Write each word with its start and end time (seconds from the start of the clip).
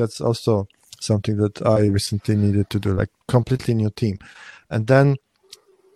That's 0.00 0.20
also 0.20 0.66
something 1.00 1.36
that 1.36 1.66
I 1.66 1.86
recently 1.86 2.36
needed 2.36 2.70
to 2.70 2.78
do, 2.78 2.92
like 2.92 3.10
completely 3.28 3.74
new 3.74 3.90
team. 3.90 4.18
And 4.70 4.86
then 4.86 5.16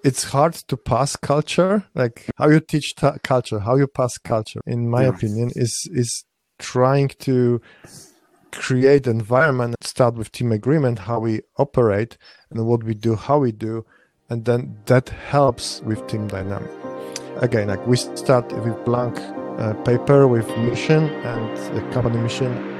it's 0.04 0.24
hard 0.24 0.54
to 0.68 0.76
pass 0.76 1.16
culture, 1.16 1.84
like 1.94 2.30
how 2.36 2.48
you 2.48 2.60
teach 2.60 2.94
ta- 2.94 3.16
culture, 3.22 3.60
how 3.60 3.76
you 3.76 3.86
pass 3.86 4.18
culture. 4.18 4.60
In 4.66 4.90
my 4.90 5.02
yeah. 5.02 5.08
opinion, 5.08 5.50
is 5.54 5.88
is 5.92 6.24
trying 6.58 7.08
to 7.20 7.60
create 8.52 9.06
environment. 9.06 9.76
Start 9.80 10.14
with 10.16 10.30
team 10.32 10.52
agreement, 10.52 11.00
how 11.00 11.20
we 11.20 11.40
operate, 11.56 12.18
and 12.50 12.66
what 12.66 12.84
we 12.84 12.94
do, 12.94 13.16
how 13.16 13.38
we 13.38 13.52
do, 13.52 13.84
and 14.28 14.44
then 14.44 14.76
that 14.86 15.08
helps 15.08 15.80
with 15.82 16.06
team 16.06 16.28
dynamic. 16.28 16.70
Again, 17.38 17.68
like 17.68 17.84
we 17.86 17.96
start 17.96 18.52
with 18.52 18.84
blank 18.84 19.18
uh, 19.58 19.72
paper 19.84 20.28
with 20.28 20.48
mission 20.58 21.04
and 21.32 21.78
a 21.78 21.92
company 21.92 22.18
mission 22.18 22.73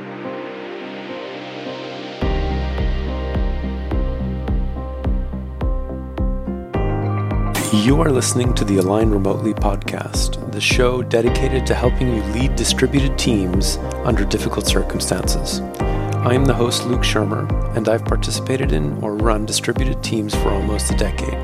You 7.83 8.01
are 8.01 8.11
listening 8.11 8.55
to 8.55 8.65
the 8.65 8.77
Align 8.79 9.11
Remotely 9.11 9.53
podcast, 9.53 10.53
the 10.53 10.61
show 10.61 11.03
dedicated 11.03 11.67
to 11.67 11.75
helping 11.75 12.15
you 12.15 12.23
lead 12.33 12.55
distributed 12.55 13.19
teams 13.19 13.79
under 14.05 14.25
difficult 14.25 14.67
circumstances. 14.67 15.61
I 15.81 16.35
am 16.35 16.45
the 16.45 16.55
host, 16.55 16.87
Luke 16.87 17.03
Szyrmer, 17.03 17.77
and 17.77 17.89
I've 17.89 18.05
participated 18.05 18.73
in 18.73 18.97
or 19.03 19.17
run 19.17 19.45
distributed 19.45 20.03
teams 20.05 20.35
for 20.37 20.51
almost 20.51 20.93
a 20.93 20.97
decade. 20.97 21.35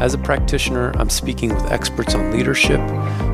As 0.00 0.14
a 0.14 0.18
practitioner, 0.18 0.90
I'm 0.96 1.10
speaking 1.10 1.54
with 1.54 1.70
experts 1.70 2.14
on 2.14 2.32
leadership, 2.32 2.80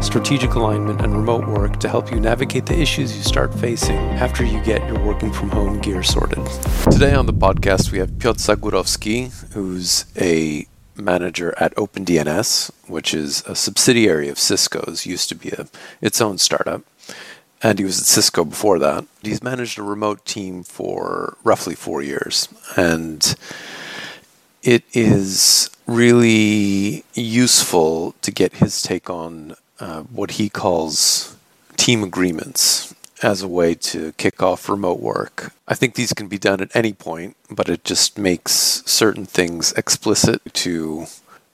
strategic 0.02 0.54
alignment, 0.54 1.00
and 1.00 1.16
remote 1.16 1.46
work 1.46 1.78
to 1.80 1.88
help 1.88 2.10
you 2.10 2.18
navigate 2.18 2.66
the 2.66 2.78
issues 2.78 3.16
you 3.16 3.22
start 3.22 3.54
facing 3.54 3.96
after 3.96 4.44
you 4.44 4.60
get 4.64 4.86
your 4.88 5.02
working 5.02 5.32
from 5.32 5.50
home 5.50 5.80
gear 5.80 6.02
sorted. 6.02 6.44
Today 6.90 7.14
on 7.14 7.26
the 7.26 7.32
podcast, 7.32 7.92
we 7.92 7.98
have 7.98 8.18
Piotr 8.18 8.38
Zagórowski, 8.38 9.52
who's 9.52 10.04
a 10.20 10.66
manager 11.02 11.54
at 11.58 11.74
OpenDNS, 11.76 12.70
which 12.86 13.14
is 13.14 13.42
a 13.46 13.54
subsidiary 13.54 14.28
of 14.28 14.38
Cisco's, 14.38 15.06
used 15.06 15.28
to 15.28 15.34
be 15.34 15.50
a, 15.50 15.68
its 16.00 16.20
own 16.20 16.38
startup. 16.38 16.82
And 17.62 17.78
he 17.78 17.84
was 17.84 18.00
at 18.00 18.06
Cisco 18.06 18.44
before 18.44 18.78
that. 18.78 19.04
He's 19.22 19.42
managed 19.42 19.78
a 19.78 19.82
remote 19.82 20.24
team 20.24 20.62
for 20.62 21.36
roughly 21.42 21.74
four 21.74 22.02
years. 22.02 22.48
And 22.76 23.34
it 24.62 24.84
is 24.92 25.70
really 25.86 27.04
useful 27.14 28.14
to 28.22 28.30
get 28.30 28.54
his 28.54 28.82
take 28.82 29.10
on 29.10 29.56
uh, 29.80 30.02
what 30.02 30.32
he 30.32 30.48
calls 30.48 31.36
team 31.76 32.04
agreements 32.04 32.94
as 33.22 33.42
a 33.42 33.48
way 33.48 33.74
to 33.74 34.12
kick 34.12 34.42
off 34.42 34.68
remote 34.68 35.00
work. 35.00 35.52
I 35.66 35.74
think 35.74 35.94
these 35.94 36.12
can 36.12 36.28
be 36.28 36.38
done 36.38 36.60
at 36.60 36.74
any 36.74 36.92
point, 36.92 37.36
but 37.50 37.68
it 37.68 37.84
just 37.84 38.18
makes 38.18 38.52
certain 38.86 39.26
things 39.26 39.72
explicit 39.72 40.42
to 40.54 41.06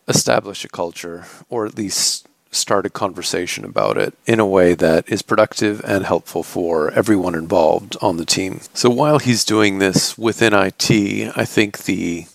establish 0.07 0.65
a 0.65 0.69
culture 0.69 1.25
or 1.49 1.67
at 1.67 1.77
least 1.77 2.29
start 2.51 2.87
a 2.87 2.91
conversation 2.91 3.65
about 3.65 3.99
it 3.99 4.15
in 4.27 4.39
a 4.39 4.47
way 4.47 4.75
that 4.75 5.09
is 5.09 5.23
productive 5.23 5.83
and 5.85 6.05
helpful 6.05 6.43
for 6.43 6.91
everyone 6.93 7.35
involved 7.35 7.97
on 8.01 8.17
the 8.17 8.25
team. 8.25 8.61
So 8.75 8.89
while 8.91 9.19
he's 9.19 9.45
doing 9.45 9.79
this 9.79 10.17
within 10.17 10.55
IT, 10.55 10.91
I 11.37 11.45
think 11.45 11.85
the 11.85 12.27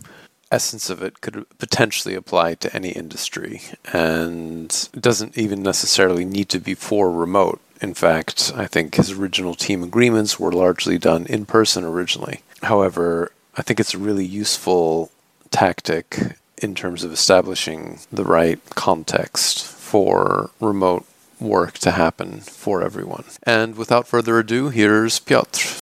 essence 0.52 0.90
of 0.90 1.02
it 1.02 1.22
could 1.22 1.46
potentially 1.58 2.16
apply 2.16 2.56
to 2.56 2.76
any 2.76 2.90
industry 2.90 3.62
and 3.94 4.90
doesn't 5.00 5.38
even 5.38 5.62
necessarily 5.62 6.26
need 6.26 6.50
to 6.50 6.60
be 6.60 6.74
for 6.74 7.12
remote. 7.12 7.62
In 7.82 7.94
fact, 7.94 8.52
I 8.58 8.68
think 8.68 8.96
his 8.96 9.12
original 9.12 9.56
team 9.56 9.84
agreements 9.84 10.38
were 10.38 10.52
largely 10.52 10.98
done 10.98 11.26
in 11.28 11.46
person 11.46 11.86
originally. 11.86 12.42
However, 12.62 13.32
I 13.56 13.62
think 13.62 13.80
it's 13.80 13.94
a 13.94 13.98
really 13.98 14.26
useful 14.26 15.12
tactic 15.50 16.36
in 16.58 16.76
terms 16.76 17.06
of 17.06 17.14
establishing 17.14 18.00
the 18.12 18.26
right 18.26 18.60
context 18.72 19.66
for 19.66 20.50
remote 20.60 21.06
work 21.40 21.78
to 21.78 21.92
happen 21.92 22.42
for 22.42 22.84
everyone. 22.84 23.24
And 23.44 23.78
without 23.78 24.08
further 24.08 24.38
ado, 24.40 24.68
here's 24.68 25.20
Piotr. 25.20 25.80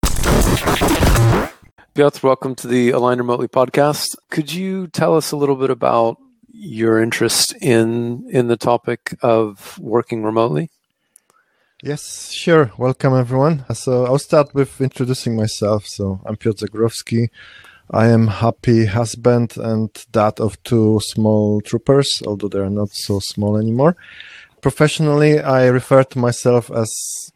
Piotr, 1.96 2.28
welcome 2.28 2.54
to 2.58 2.68
the 2.68 2.92
Align 2.92 3.18
Remotely 3.18 3.48
podcast. 3.48 4.16
Could 4.30 4.54
you 4.54 4.86
tell 4.86 5.18
us 5.18 5.32
a 5.32 5.36
little 5.36 5.56
bit 5.56 5.72
about 5.72 6.18
your 6.52 7.02
interest 7.02 7.56
in 7.60 8.28
in 8.30 8.50
the 8.50 8.58
topic 8.58 9.18
of 9.24 9.80
working 9.80 10.24
remotely? 10.24 10.70
Yes, 11.88 12.34
sure. 12.34 12.70
Welcome, 12.78 13.14
everyone. 13.14 13.64
So 13.74 14.06
I'll 14.06 14.20
start 14.20 14.54
with 14.54 14.82
introducing 14.82 15.38
myself. 15.38 15.86
So 15.88 16.20
I'm 16.26 16.36
Piotr 16.36 16.66
Zagórowski. 16.66 17.30
I 17.90 18.08
am 18.08 18.28
happy 18.28 18.88
husband 18.88 19.56
and 19.56 19.90
dad 20.12 20.42
of 20.42 20.62
two 20.64 21.00
small 21.02 21.62
troopers, 21.62 22.22
although 22.28 22.50
they 22.50 22.60
are 22.60 22.70
not 22.70 22.90
so 22.90 23.22
small 23.22 23.56
anymore. 23.56 23.96
Professionally, 24.60 25.40
I 25.40 25.68
refer 25.68 26.04
to 26.04 26.20
myself 26.20 26.70
as 26.70 26.92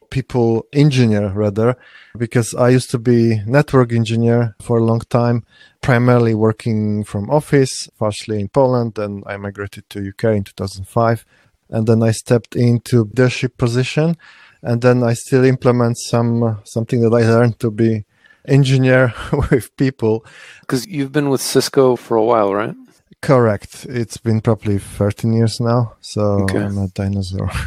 people 0.09 0.66
engineer 0.73 1.29
rather, 1.29 1.78
because 2.18 2.53
I 2.53 2.72
used 2.72 2.91
to 2.91 3.00
be 3.00 3.41
network 3.45 3.94
engineer 3.94 4.57
for 4.62 4.79
a 4.79 4.83
long 4.83 5.00
time, 5.00 5.45
primarily 5.79 6.33
working 6.33 7.06
from 7.06 7.29
office, 7.29 7.88
partially 7.97 8.41
in 8.41 8.50
Poland. 8.50 8.95
Then 8.95 9.23
I 9.25 9.38
migrated 9.38 9.89
to 9.91 10.09
UK 10.09 10.35
in 10.35 10.44
2005 10.44 11.25
and 11.71 11.87
then 11.87 12.03
I 12.03 12.11
stepped 12.11 12.55
into 12.55 13.03
leadership 13.03 13.57
position, 13.57 14.17
and 14.61 14.81
then 14.81 15.03
I 15.03 15.13
still 15.13 15.45
implement 15.45 15.97
some 15.97 16.43
uh, 16.43 16.55
something 16.63 17.01
that 17.01 17.13
I 17.13 17.21
learned 17.21 17.59
to 17.59 17.71
be 17.71 18.05
engineer 18.47 19.13
with 19.51 19.75
people. 19.77 20.25
Because 20.61 20.85
you've 20.87 21.11
been 21.11 21.29
with 21.29 21.41
Cisco 21.41 21.95
for 21.95 22.17
a 22.17 22.23
while, 22.23 22.53
right? 22.53 22.75
Correct. 23.21 23.85
It's 23.87 24.17
been 24.17 24.41
probably 24.41 24.79
13 24.79 25.33
years 25.33 25.59
now, 25.59 25.93
so 26.01 26.43
okay. 26.43 26.59
I'm 26.59 26.77
a 26.77 26.87
dinosaur. 26.87 27.51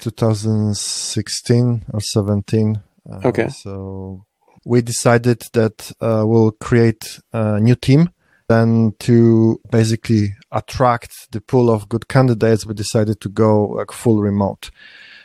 2016 0.00 1.84
or 1.92 2.00
17. 2.00 2.80
Uh, 3.10 3.20
okay. 3.24 3.48
So 3.48 4.24
we 4.64 4.82
decided 4.82 5.40
that 5.52 5.92
uh, 6.00 6.24
we'll 6.26 6.52
create 6.52 7.20
a 7.32 7.58
new 7.60 7.74
team 7.74 8.10
then 8.50 8.94
to 8.98 9.60
basically 9.70 10.34
attract 10.50 11.30
the 11.30 11.40
pool 11.40 11.70
of 11.70 11.88
good 11.88 12.08
candidates, 12.08 12.66
we 12.66 12.74
decided 12.74 13.20
to 13.20 13.28
go 13.28 13.66
like 13.66 13.92
full 13.92 14.20
remote. 14.20 14.70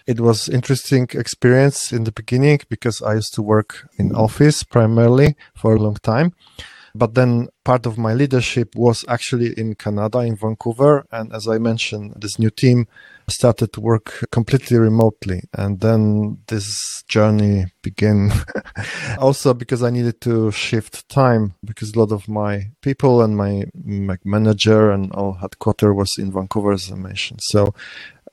It 0.06 0.20
was 0.20 0.48
interesting 0.48 1.08
experience 1.14 1.92
in 1.92 2.04
the 2.04 2.12
beginning 2.12 2.60
because 2.70 3.02
I 3.02 3.16
used 3.16 3.34
to 3.34 3.42
work 3.42 3.90
in 3.98 4.16
office 4.16 4.64
primarily 4.64 5.36
for 5.56 5.76
a 5.76 5.80
long 5.80 5.96
time. 5.96 6.34
But 6.98 7.14
then 7.14 7.50
part 7.66 7.86
of 7.86 7.98
my 7.98 8.14
leadership 8.14 8.74
was 8.74 9.04
actually 9.10 9.52
in 9.60 9.76
Canada, 9.76 10.20
in 10.20 10.38
Vancouver. 10.38 11.06
And 11.12 11.34
as 11.34 11.46
I 11.46 11.58
mentioned, 11.58 12.14
this 12.16 12.40
new 12.40 12.50
team 12.50 12.88
started 13.28 13.74
to 13.74 13.82
work 13.82 14.24
completely 14.32 14.78
remotely. 14.78 15.42
And 15.54 15.82
then 15.82 16.38
this 16.48 17.04
journey 17.10 17.66
began 17.82 18.32
also 19.20 19.54
because 19.54 19.84
I 19.84 19.90
needed 19.90 20.22
to 20.22 20.52
shift 20.52 21.10
time 21.10 21.56
because 21.66 21.94
a 21.94 22.00
lot 22.00 22.14
of 22.14 22.30
my 22.30 22.72
people 22.82 23.22
and 23.22 23.36
my, 23.36 23.66
my 23.84 24.18
manager 24.24 24.92
and 24.92 25.12
all 25.12 25.34
headquarters 25.34 25.94
was 25.94 26.14
in 26.18 26.32
Vancouver, 26.32 26.72
as 26.72 26.90
I 26.90 26.96
mentioned. 26.96 27.42
So 27.44 27.74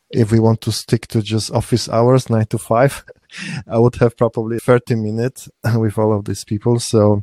if 0.09 0.31
we 0.31 0.39
want 0.39 0.61
to 0.61 0.73
stick 0.73 1.09
to 1.09 1.21
just 1.21 1.51
office 1.51 1.89
hours, 1.89 2.31
nine 2.31 2.47
to 2.47 2.59
five, 2.59 3.05
I 3.67 3.79
would 3.79 3.97
have 3.97 4.17
probably 4.17 4.61
30 4.61 4.95
minutes 4.95 5.49
with 5.75 5.99
all 5.99 6.13
of 6.13 6.27
these 6.27 6.45
people. 6.45 6.79
So 6.79 7.23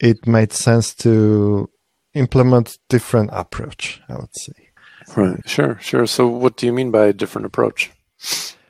it 0.00 0.26
made 0.26 0.52
sense 0.52 0.94
to 0.94 1.68
implement 2.14 2.78
different 2.88 3.30
approach, 3.32 4.00
I 4.08 4.16
would 4.16 4.34
say. 4.34 4.70
Right. 5.14 5.48
Sure. 5.48 5.78
Sure. 5.80 6.06
So 6.06 6.26
what 6.26 6.56
do 6.56 6.66
you 6.66 6.72
mean 6.72 6.90
by 6.90 7.06
a 7.06 7.12
different 7.12 7.46
approach? 7.46 7.92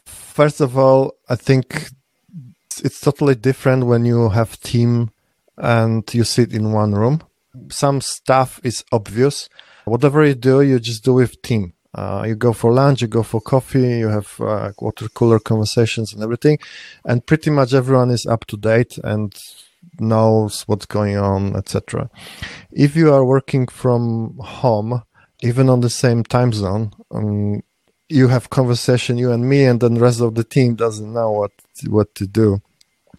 First 0.05 0.61
of 0.61 0.77
all, 0.77 1.15
I 1.29 1.37
think 1.37 1.89
it's 2.85 3.01
totally 3.01 3.35
different 3.35 3.87
when 3.87 4.05
you 4.05 4.29
have 4.29 4.61
team 4.61 5.11
and 5.57 6.03
you 6.13 6.25
sit 6.25 6.53
in 6.53 6.73
one 6.73 6.93
room. 6.93 7.23
Some 7.71 8.01
stuff 8.03 8.61
is 8.63 8.85
obvious. 8.93 9.49
Whatever 9.87 10.27
you 10.27 10.35
do, 10.35 10.61
you 10.61 10.79
just 10.79 11.05
do 11.05 11.15
with 11.15 11.41
team. 11.41 11.73
Uh, 11.95 12.25
you 12.27 12.35
go 12.35 12.53
for 12.53 12.75
lunch, 12.75 13.01
you 13.01 13.09
go 13.09 13.23
for 13.23 13.41
coffee, 13.41 13.99
you 13.99 14.09
have 14.09 14.39
uh, 14.41 14.71
water 14.79 15.09
cooler 15.09 15.39
conversations 15.39 16.13
and 16.13 16.23
everything, 16.23 16.59
and 17.07 17.25
pretty 17.25 17.49
much 17.49 17.73
everyone 17.73 18.11
is 18.11 18.27
up 18.27 18.45
to 18.45 18.59
date 18.59 18.99
and 19.03 19.35
knows 19.99 20.63
what's 20.63 20.87
going 20.87 21.17
on, 21.17 21.57
etc. 21.57 22.11
If 22.73 22.97
you 22.97 23.13
are 23.13 23.25
working 23.25 23.67
from 23.69 24.39
home, 24.39 25.03
even 25.43 25.69
on 25.69 25.81
the 25.81 25.91
same 25.91 26.25
time 26.25 26.53
zone, 26.53 26.93
um, 27.11 27.63
you 28.09 28.29
have 28.29 28.51
conversation, 28.51 29.19
you 29.19 29.33
and 29.33 29.49
me, 29.49 29.65
and 29.65 29.81
then 29.81 29.95
the 29.95 30.01
rest 30.01 30.21
of 30.21 30.35
the 30.35 30.45
team 30.45 30.75
doesn't 30.75 31.13
know 31.13 31.31
what 31.31 31.53
what 31.87 32.15
to 32.17 32.27
do. 32.27 32.63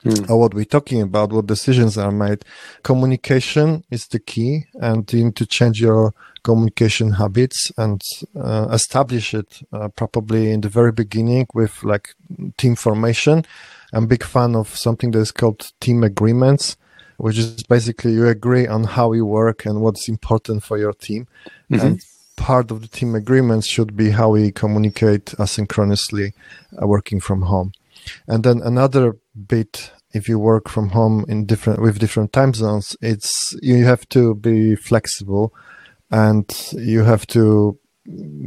Mm. 0.05 0.29
Or 0.29 0.39
what 0.39 0.53
we're 0.53 0.63
talking 0.63 1.01
about, 1.01 1.33
what 1.33 1.47
decisions 1.47 1.97
are 1.97 2.11
made. 2.11 2.45
Communication 2.83 3.83
is 3.89 4.07
the 4.07 4.19
key, 4.19 4.65
and 4.75 5.11
you 5.11 5.25
need 5.25 5.35
to 5.37 5.45
change 5.47 5.81
your 5.81 6.13
communication 6.43 7.13
habits 7.13 7.71
and 7.77 8.01
uh, 8.39 8.67
establish 8.71 9.33
it 9.33 9.59
uh, 9.73 9.89
probably 9.89 10.51
in 10.51 10.61
the 10.61 10.69
very 10.69 10.91
beginning 10.91 11.47
with 11.53 11.83
like 11.83 12.15
team 12.57 12.75
formation 12.75 13.43
I'm 13.93 14.05
a 14.05 14.07
big 14.07 14.23
fan 14.23 14.55
of 14.55 14.75
something 14.75 15.11
that 15.11 15.19
is 15.19 15.31
called 15.31 15.71
team 15.79 16.03
agreements, 16.03 16.77
which 17.17 17.37
is 17.37 17.63
basically 17.63 18.13
you 18.13 18.27
agree 18.27 18.67
on 18.67 18.83
how 18.83 19.13
you 19.13 19.25
work 19.25 19.65
and 19.65 19.81
what's 19.81 20.09
important 20.09 20.63
for 20.63 20.77
your 20.77 20.93
team. 20.93 21.27
Mm-hmm. 21.71 21.85
And 21.85 22.01
part 22.35 22.71
of 22.71 22.81
the 22.81 22.87
team 22.87 23.15
agreements 23.15 23.67
should 23.67 23.95
be 23.95 24.11
how 24.11 24.29
we 24.29 24.51
communicate 24.51 25.25
asynchronously 25.37 26.33
uh, 26.81 26.87
working 26.87 27.19
from 27.19 27.43
home. 27.43 27.71
And 28.27 28.43
then 28.43 28.61
another 28.61 29.17
bit 29.47 29.91
if 30.13 30.29
you 30.29 30.39
work 30.39 30.69
from 30.69 30.89
home 30.89 31.25
in 31.27 31.45
different 31.45 31.81
with 31.81 31.99
different 31.99 32.33
time 32.33 32.53
zones, 32.53 32.95
it's 33.01 33.55
you 33.61 33.85
have 33.85 34.07
to 34.09 34.35
be 34.35 34.75
flexible 34.75 35.53
and 36.09 36.45
you 36.73 37.03
have 37.03 37.27
to 37.27 37.77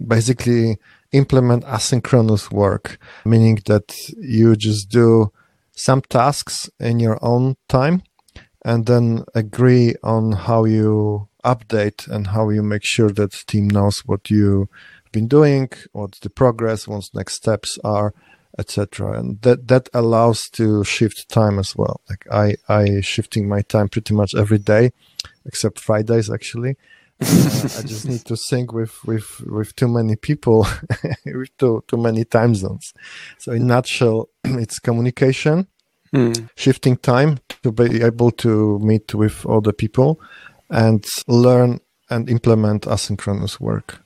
basically 0.06 0.78
implement 1.12 1.64
asynchronous 1.64 2.50
work, 2.52 2.98
meaning 3.24 3.58
that 3.66 3.94
you 4.16 4.56
just 4.56 4.88
do 4.90 5.32
some 5.72 6.02
tasks 6.02 6.70
in 6.78 7.00
your 7.00 7.18
own 7.22 7.56
time 7.68 8.02
and 8.64 8.86
then 8.86 9.24
agree 9.34 9.94
on 10.02 10.32
how 10.32 10.64
you 10.64 11.28
update 11.44 12.06
and 12.08 12.28
how 12.28 12.50
you 12.50 12.62
make 12.62 12.84
sure 12.84 13.10
that 13.10 13.32
team 13.46 13.68
knows 13.68 14.00
what 14.00 14.30
you've 14.30 14.68
been 15.12 15.26
doing, 15.26 15.68
what 15.92 16.12
the 16.20 16.30
progress, 16.30 16.86
what 16.86 17.08
next 17.14 17.34
steps 17.34 17.78
are, 17.82 18.12
etc. 18.58 19.18
And 19.18 19.40
that 19.42 19.68
that 19.68 19.88
allows 19.94 20.48
to 20.50 20.84
shift 20.84 21.28
time 21.28 21.58
as 21.58 21.74
well. 21.74 22.00
Like 22.08 22.26
I 22.30 22.56
I 22.68 23.00
shifting 23.00 23.48
my 23.48 23.62
time 23.62 23.88
pretty 23.88 24.14
much 24.14 24.34
every 24.34 24.58
day, 24.58 24.92
except 25.46 25.80
Fridays 25.80 26.30
actually. 26.30 26.76
Uh, 27.22 27.68
I 27.78 27.82
just 27.86 28.08
need 28.08 28.24
to 28.26 28.36
sync 28.36 28.72
with 28.72 29.04
with 29.04 29.40
with 29.46 29.74
too 29.76 29.88
many 29.88 30.16
people, 30.16 30.66
with 31.26 31.56
too 31.58 31.84
too 31.86 31.96
many 31.96 32.24
time 32.24 32.54
zones. 32.54 32.92
So 33.38 33.52
in 33.52 33.66
nutshell, 33.66 34.28
it's 34.44 34.78
communication, 34.78 35.66
mm. 36.14 36.48
shifting 36.56 36.96
time 36.96 37.38
to 37.62 37.72
be 37.72 38.02
able 38.02 38.30
to 38.32 38.78
meet 38.78 39.14
with 39.14 39.46
other 39.46 39.72
people, 39.72 40.20
and 40.70 41.04
learn 41.26 41.80
and 42.08 42.28
implement 42.28 42.82
asynchronous 42.82 43.60
work. 43.60 44.00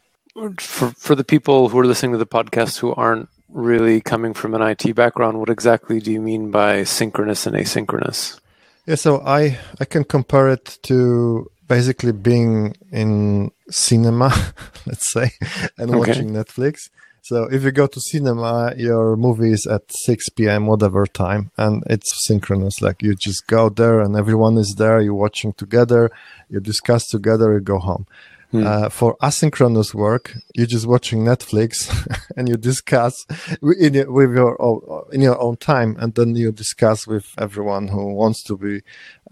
For 0.59 0.91
for 0.91 1.15
the 1.15 1.25
people 1.25 1.69
who 1.69 1.79
are 1.79 1.87
listening 1.87 2.13
to 2.13 2.19
the 2.19 2.27
podcast 2.27 2.79
who 2.79 2.93
aren't 2.95 3.29
really 3.49 4.01
coming 4.01 4.35
from 4.35 4.55
an 4.55 4.63
IT 4.63 4.95
background, 4.95 5.39
what 5.39 5.49
exactly 5.49 6.01
do 6.01 6.11
you 6.11 6.21
mean 6.21 6.51
by 6.51 6.85
synchronous 6.85 7.47
and 7.47 7.57
asynchronous? 7.57 8.41
Yeah, 8.87 8.97
so 8.97 9.23
I 9.25 9.59
I 9.81 9.85
can 9.85 10.05
compare 10.05 10.49
it 10.49 10.79
to 10.83 11.51
basically 11.67 12.13
being 12.13 12.75
in 12.93 13.51
cinema, 13.71 14.33
let's 14.87 15.13
say, 15.13 15.31
and 15.79 15.91
okay. 15.91 15.99
watching 15.99 16.31
Netflix. 16.31 16.91
So 17.23 17.45
if 17.45 17.63
you 17.63 17.73
go 17.73 17.87
to 17.87 18.01
cinema, 18.01 18.75
your 18.77 19.17
movie 19.17 19.53
is 19.53 19.67
at 19.67 19.91
6 19.91 20.29
p.m. 20.31 20.67
whatever 20.67 21.07
time, 21.07 21.51
and 21.57 21.83
it's 21.87 22.27
synchronous. 22.27 22.83
Like 22.83 23.03
you 23.03 23.15
just 23.15 23.47
go 23.47 23.71
there, 23.71 24.01
and 24.01 24.15
everyone 24.15 24.59
is 24.59 24.75
there. 24.77 25.01
You're 25.01 25.15
watching 25.15 25.55
together, 25.55 26.11
you 26.51 26.61
discuss 26.61 27.07
together, 27.07 27.55
you 27.55 27.61
go 27.61 27.79
home. 27.79 28.07
Hmm. 28.55 28.65
Uh, 28.65 28.89
for 28.89 29.17
asynchronous 29.17 29.95
work, 29.95 30.33
you're 30.55 30.69
just 30.69 30.87
watching 30.87 31.25
Netflix 31.25 31.91
and 32.37 32.49
you 32.49 32.57
discuss 32.57 33.27
in 33.61 33.95
your, 33.95 34.13
with 34.13 34.33
your 34.33 34.63
own, 34.63 34.81
in 35.13 35.23
your 35.23 35.37
own 35.41 35.57
time, 35.57 35.97
and 35.99 36.15
then 36.15 36.37
you 36.37 36.53
discuss 36.53 37.05
with 37.05 37.35
everyone 37.37 37.89
who 37.89 38.15
wants 38.15 38.45
to 38.45 38.57
be 38.57 38.83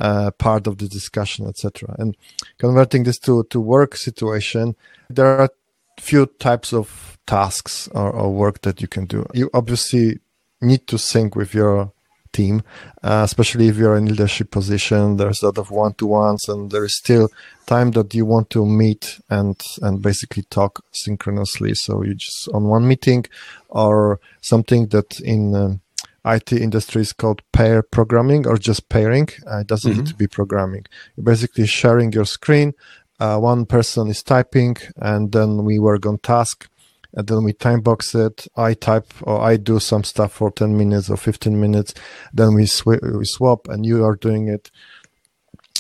uh, 0.01 0.33
part 0.33 0.67
of 0.67 0.79
the 0.79 0.89
discussion, 0.89 1.47
etc. 1.47 1.95
And 2.01 2.17
converting 2.59 3.05
this 3.05 3.21
to 3.21 3.45
to 3.51 3.61
work 3.61 3.95
situation, 3.95 4.75
there 5.09 5.39
are 5.39 5.51
few 6.01 6.27
types 6.27 6.73
of 6.73 7.17
tasks 7.25 7.89
or, 7.95 8.11
or 8.11 8.33
work 8.33 8.63
that 8.63 8.81
you 8.81 8.89
can 8.89 9.07
do. 9.07 9.25
You 9.35 9.51
obviously 9.55 10.19
need 10.61 10.89
to 10.89 10.99
sync 10.99 11.37
with 11.37 11.55
your 11.55 11.93
team, 12.33 12.63
uh, 13.03 13.23
especially 13.25 13.69
if 13.69 13.77
you're 13.77 13.97
in 13.97 14.07
leadership 14.07 14.51
position. 14.51 15.17
There's 15.17 15.43
a 15.43 15.47
lot 15.47 15.59
of 15.59 15.71
one-to-ones, 15.71 16.49
and 16.49 16.71
there 16.71 16.85
is 16.85 16.97
still 16.97 17.29
time 17.67 17.93
that 17.93 18.15
you 18.15 18.27
want 18.27 18.51
to 18.51 18.67
meet 18.67 19.21
and 19.31 19.61
and 19.81 20.03
basically 20.03 20.45
talk 20.45 20.85
synchronously. 20.93 21.75
So 21.75 22.03
you 22.03 22.15
just 22.15 22.49
on 22.49 22.65
one 22.65 22.87
meeting, 22.87 23.27
or 23.69 24.21
something 24.41 24.89
that 24.89 25.21
in 25.21 25.55
um, 25.55 25.81
IT 26.25 26.53
industry 26.53 27.03
is 27.03 27.13
called 27.13 27.43
pair 27.53 27.83
programming 27.83 28.47
or 28.47 28.57
just 28.57 28.89
pairing. 28.89 29.29
Uh, 29.51 29.59
it 29.59 29.67
doesn't 29.67 29.91
mm-hmm. 29.91 30.01
need 30.01 30.09
to 30.09 30.15
be 30.15 30.27
programming. 30.27 30.87
You're 31.17 31.25
basically 31.25 31.67
sharing 31.67 32.13
your 32.13 32.27
screen. 32.27 32.75
Uh, 33.19 33.39
one 33.39 33.67
person 33.67 34.09
is 34.09 34.23
typing, 34.23 34.77
and 34.97 35.31
then 35.33 35.65
we 35.65 35.79
work 35.79 36.07
on 36.07 36.19
task 36.19 36.69
and 37.15 37.27
then 37.27 37.45
we 37.45 37.53
time 37.53 37.81
box 37.81 38.15
it. 38.15 38.47
I 38.57 38.75
type 38.75 39.13
or 39.23 39.41
I 39.41 39.57
do 39.57 39.81
some 39.81 40.05
stuff 40.05 40.33
for 40.33 40.51
10 40.51 40.77
minutes 40.77 41.11
or 41.11 41.17
15 41.17 41.61
minutes. 41.61 41.95
Then 42.33 42.55
we, 42.55 42.67
sw- 42.67 43.03
we 43.03 43.25
swap 43.25 43.69
and 43.69 43.85
you 43.87 44.05
are 44.05 44.17
doing 44.17 44.49
it. 44.49 44.71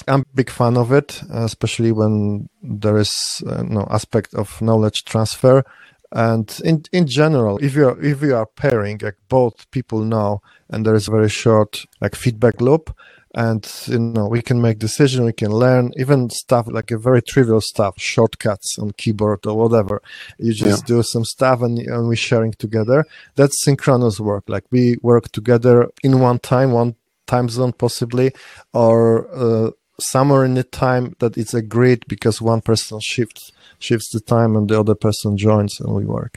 I'm 0.08 0.20
a 0.22 0.34
big 0.34 0.50
fan 0.50 0.76
of 0.76 0.92
it, 0.92 1.22
especially 1.30 1.92
when 1.92 2.48
there 2.62 2.98
is 2.98 3.12
uh, 3.46 3.62
no 3.62 3.86
aspect 3.90 4.34
of 4.34 4.60
knowledge 4.60 5.04
transfer. 5.04 5.64
And 6.10 6.60
in 6.64 6.82
in 6.92 7.06
general, 7.06 7.58
if 7.58 7.74
you 7.74 7.88
are 7.88 8.02
if 8.02 8.20
you 8.22 8.36
are 8.36 8.46
pairing, 8.46 8.98
like 9.02 9.16
both 9.28 9.70
people 9.70 10.00
know, 10.00 10.42
and 10.68 10.84
there 10.84 10.94
is 10.94 11.08
a 11.08 11.10
very 11.10 11.30
short 11.30 11.84
like 12.02 12.14
feedback 12.14 12.60
loop, 12.60 12.94
and 13.34 13.70
you 13.86 13.98
know 13.98 14.26
we 14.26 14.42
can 14.42 14.60
make 14.60 14.78
decision 14.78 15.24
we 15.24 15.32
can 15.32 15.50
learn 15.50 15.92
even 15.96 16.28
stuff 16.30 16.66
like 16.68 16.90
a 16.90 16.98
very 16.98 17.22
trivial 17.22 17.60
stuff 17.60 17.94
shortcuts 17.98 18.78
on 18.78 18.90
keyboard 18.92 19.46
or 19.46 19.56
whatever. 19.56 20.02
You 20.38 20.52
just 20.52 20.82
yeah. 20.82 20.96
do 20.96 21.02
some 21.02 21.24
stuff 21.24 21.62
and, 21.62 21.78
and 21.78 22.08
we're 22.08 22.16
sharing 22.16 22.52
together. 22.52 23.04
That's 23.36 23.64
synchronous 23.64 24.20
work. 24.20 24.44
Like 24.48 24.64
we 24.70 24.98
work 25.02 25.32
together 25.32 25.88
in 26.02 26.20
one 26.20 26.38
time 26.38 26.72
one 26.72 26.96
time 27.26 27.48
zone 27.48 27.72
possibly 27.72 28.32
or 28.74 29.28
uh, 29.34 29.70
somewhere 29.98 30.44
in 30.44 30.54
the 30.54 30.64
time 30.64 31.14
that 31.20 31.38
it's 31.38 31.54
agreed 31.54 32.04
because 32.08 32.42
one 32.42 32.60
person 32.60 33.00
shifts 33.00 33.50
shifts 33.78 34.10
the 34.12 34.20
time 34.20 34.56
and 34.56 34.68
the 34.68 34.78
other 34.78 34.94
person 34.94 35.36
joins 35.36 35.80
and 35.80 35.94
we 35.94 36.04
work. 36.04 36.36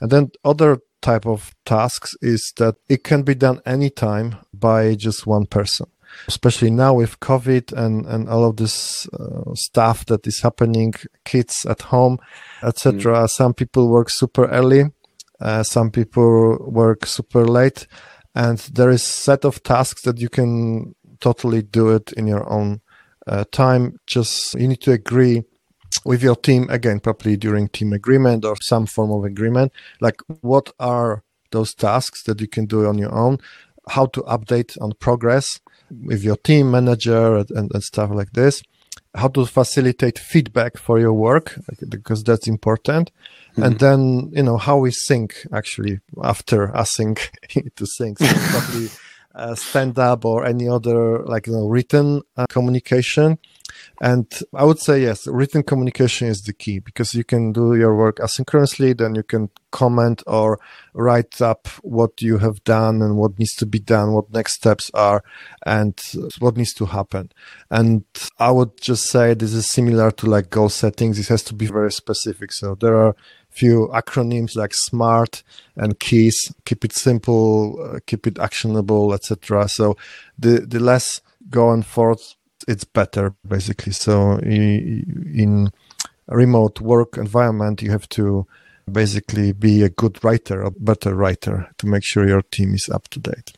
And 0.00 0.10
then 0.10 0.30
other 0.44 0.80
type 1.02 1.26
of 1.26 1.54
tasks 1.64 2.14
is 2.22 2.52
that 2.56 2.76
it 2.88 3.04
can 3.04 3.22
be 3.22 3.34
done 3.34 3.60
anytime 3.66 4.36
by 4.52 4.94
just 4.94 5.26
one 5.26 5.46
person 5.46 5.86
especially 6.26 6.70
now 6.70 6.94
with 6.94 7.20
COVID 7.20 7.72
and, 7.72 8.06
and 8.06 8.28
all 8.28 8.44
of 8.44 8.56
this 8.56 9.06
uh, 9.08 9.54
stuff 9.54 10.06
that 10.06 10.26
is 10.26 10.40
happening, 10.40 10.94
kids 11.24 11.66
at 11.66 11.82
home, 11.82 12.18
etc. 12.62 13.24
Mm. 13.24 13.30
Some 13.30 13.54
people 13.54 13.88
work 13.88 14.10
super 14.10 14.46
early, 14.46 14.84
uh, 15.40 15.62
some 15.62 15.90
people 15.90 16.58
work 16.60 17.06
super 17.06 17.44
late, 17.44 17.86
and 18.34 18.58
there 18.58 18.90
is 18.90 19.02
set 19.02 19.44
of 19.44 19.62
tasks 19.62 20.02
that 20.02 20.18
you 20.20 20.28
can 20.28 20.94
totally 21.20 21.62
do 21.62 21.90
it 21.90 22.12
in 22.12 22.26
your 22.26 22.48
own 22.50 22.80
uh, 23.26 23.44
time. 23.52 23.98
Just 24.06 24.54
you 24.54 24.68
need 24.68 24.80
to 24.82 24.92
agree 24.92 25.44
with 26.04 26.22
your 26.22 26.36
team 26.36 26.68
again, 26.70 27.00
probably 27.00 27.36
during 27.36 27.68
team 27.68 27.92
agreement 27.92 28.44
or 28.44 28.56
some 28.60 28.86
form 28.86 29.10
of 29.10 29.24
agreement. 29.24 29.72
Like 30.00 30.20
what 30.40 30.72
are 30.78 31.22
those 31.50 31.74
tasks 31.74 32.22
that 32.24 32.40
you 32.40 32.48
can 32.48 32.66
do 32.66 32.86
on 32.86 32.98
your 32.98 33.14
own? 33.14 33.38
How 33.88 34.06
to 34.06 34.22
update 34.22 34.80
on 34.80 34.92
progress 35.00 35.60
with 35.90 36.22
your 36.22 36.36
team 36.36 36.70
manager 36.70 37.36
and, 37.36 37.70
and 37.72 37.82
stuff 37.82 38.10
like 38.10 38.32
this 38.32 38.62
how 39.14 39.28
to 39.28 39.46
facilitate 39.46 40.18
feedback 40.18 40.76
for 40.76 40.98
your 40.98 41.12
work 41.12 41.58
because 41.88 42.22
that's 42.22 42.46
important. 42.46 43.10
Mm-hmm. 43.52 43.62
and 43.62 43.78
then 43.78 44.30
you 44.34 44.42
know 44.42 44.56
how 44.56 44.76
we 44.78 44.90
sync 44.90 45.34
actually 45.52 46.00
after 46.22 46.68
async 46.68 47.18
to 47.76 47.86
sync. 47.86 48.18
So 48.18 48.26
probably 48.50 48.88
uh, 49.34 49.54
stand 49.54 49.98
up 49.98 50.24
or 50.24 50.44
any 50.44 50.68
other 50.68 51.24
like 51.24 51.46
you 51.46 51.54
know 51.54 51.66
written 51.66 52.22
uh, 52.36 52.46
communication 52.48 53.38
and 54.00 54.26
I 54.54 54.64
would 54.64 54.78
say 54.78 55.02
yes, 55.02 55.26
written 55.26 55.62
communication 55.62 56.28
is 56.28 56.42
the 56.42 56.52
key 56.52 56.78
because 56.78 57.14
you 57.14 57.24
can 57.24 57.52
do 57.52 57.74
your 57.74 57.96
work 57.96 58.18
asynchronously, 58.18 58.96
then 58.96 59.14
you 59.16 59.24
can 59.24 59.50
comment 59.72 60.22
or 60.26 60.60
write 60.94 61.42
up 61.42 61.66
what 61.82 62.22
you 62.22 62.38
have 62.38 62.62
done 62.62 63.02
and 63.02 63.16
what 63.16 63.38
needs 63.38 63.54
to 63.54 63.66
be 63.66 63.80
done, 63.80 64.12
what 64.12 64.32
next 64.32 64.54
steps 64.54 64.90
are, 64.94 65.24
and 65.66 66.00
what 66.38 66.56
needs 66.56 66.72
to 66.74 66.86
happen. 66.86 67.30
And 67.70 68.04
I 68.38 68.52
would 68.52 68.80
just 68.80 69.04
say 69.10 69.34
this 69.34 69.52
is 69.52 69.68
similar 69.68 70.12
to 70.12 70.26
like 70.26 70.50
goal 70.50 70.68
settings. 70.68 71.18
It 71.18 71.28
has 71.28 71.42
to 71.44 71.54
be 71.54 71.66
very 71.66 71.92
specific. 71.92 72.52
So 72.52 72.76
there 72.76 72.96
are 72.96 73.08
a 73.08 73.14
few 73.50 73.88
acronyms 73.92 74.54
like 74.54 74.74
SMART 74.74 75.42
and 75.76 75.98
KEYS. 75.98 76.54
Keep 76.64 76.84
it 76.84 76.92
simple, 76.92 77.94
uh, 77.94 77.98
keep 78.06 78.28
it 78.28 78.38
actionable, 78.38 79.12
etc. 79.12 79.68
So 79.68 79.96
the 80.38 80.60
the 80.60 80.78
less 80.78 81.20
going 81.50 81.82
forth 81.82 82.34
it's 82.66 82.84
better 82.84 83.34
basically. 83.46 83.92
So 83.92 84.38
in 84.38 85.70
a 86.28 86.36
remote 86.36 86.80
work 86.80 87.16
environment, 87.16 87.82
you 87.82 87.90
have 87.90 88.08
to 88.10 88.46
basically 88.90 89.52
be 89.52 89.82
a 89.82 89.90
good 89.90 90.22
writer, 90.24 90.62
a 90.62 90.70
better 90.70 91.14
writer 91.14 91.70
to 91.78 91.86
make 91.86 92.04
sure 92.04 92.26
your 92.26 92.42
team 92.42 92.74
is 92.74 92.88
up 92.88 93.08
to 93.08 93.20
date. 93.20 93.52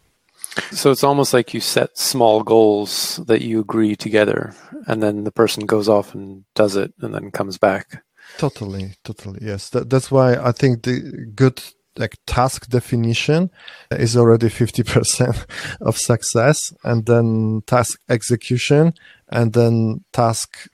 So 0.72 0.90
it's 0.90 1.04
almost 1.04 1.32
like 1.32 1.54
you 1.54 1.60
set 1.60 1.96
small 1.96 2.42
goals 2.42 3.20
that 3.26 3.40
you 3.40 3.60
agree 3.60 3.94
together, 3.94 4.52
and 4.88 5.00
then 5.00 5.22
the 5.22 5.30
person 5.30 5.64
goes 5.64 5.88
off 5.88 6.12
and 6.14 6.44
does 6.54 6.74
it 6.74 6.92
and 7.00 7.14
then 7.14 7.30
comes 7.30 7.56
back. 7.56 8.02
Totally, 8.38 8.94
totally. 9.04 9.38
Yes. 9.42 9.70
That, 9.70 9.90
that's 9.90 10.10
why 10.10 10.34
I 10.34 10.52
think 10.52 10.82
the 10.82 11.26
good 11.34 11.62
like 11.96 12.16
task 12.26 12.68
definition 12.68 13.50
is 13.90 14.16
already 14.16 14.48
50% 14.48 15.44
of 15.80 15.98
success 15.98 16.72
and 16.84 17.06
then 17.06 17.62
task 17.66 17.98
execution 18.08 18.94
and 19.28 19.52
then 19.52 20.04
task 20.12 20.68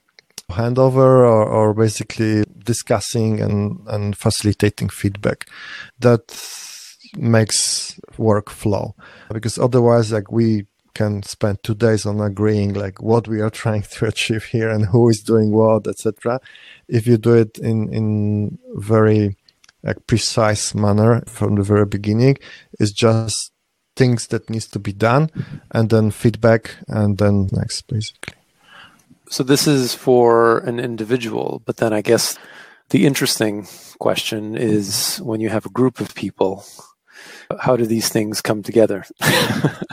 handover 0.49 0.97
or, 0.97 1.45
or 1.45 1.73
basically 1.73 2.43
discussing 2.63 3.41
and, 3.41 3.79
and 3.87 4.17
facilitating 4.17 4.89
feedback. 4.89 5.49
That 5.99 6.21
makes 7.15 7.99
workflow. 8.17 8.93
Because 9.31 9.57
otherwise 9.57 10.11
like 10.11 10.31
we 10.31 10.67
can 10.93 11.21
spend 11.21 11.61
two 11.61 11.75
days 11.75 12.07
on 12.07 12.19
agreeing 12.19 12.73
like 12.73 13.01
what 13.01 13.27
we 13.27 13.39
are 13.39 13.51
trying 13.51 13.83
to 13.83 14.05
achieve 14.11 14.45
here 14.45 14.69
and 14.69 14.85
who 14.87 15.09
is 15.09 15.19
doing 15.19 15.51
what 15.51 15.85
etc 15.85 16.39
if 16.87 17.05
you 17.05 17.17
do 17.17 17.35
it 17.35 17.59
in 17.59 17.93
in 17.93 18.57
very 18.73 19.37
like 19.83 20.07
precise 20.07 20.73
manner 20.73 21.23
from 21.27 21.55
the 21.55 21.63
very 21.63 21.85
beginning 21.85 22.37
it's 22.79 22.91
just 22.91 23.51
things 23.95 24.27
that 24.27 24.49
needs 24.49 24.67
to 24.67 24.79
be 24.79 24.93
done 24.93 25.29
and 25.71 25.89
then 25.89 26.11
feedback 26.11 26.75
and 26.87 27.17
then 27.17 27.49
next 27.51 27.81
basically 27.87 28.33
so 29.29 29.43
this 29.43 29.67
is 29.67 29.93
for 29.93 30.59
an 30.59 30.79
individual, 30.79 31.61
but 31.65 31.77
then 31.77 31.93
I 31.93 32.01
guess 32.01 32.37
the 32.89 33.05
interesting 33.05 33.67
question 33.99 34.55
is 34.55 35.17
when 35.17 35.41
you 35.41 35.49
have 35.49 35.65
a 35.65 35.69
group 35.69 35.99
of 35.99 36.15
people, 36.15 36.63
how 37.59 37.75
do 37.75 37.85
these 37.85 38.09
things 38.09 38.41
come 38.41 38.63
together? 38.63 39.05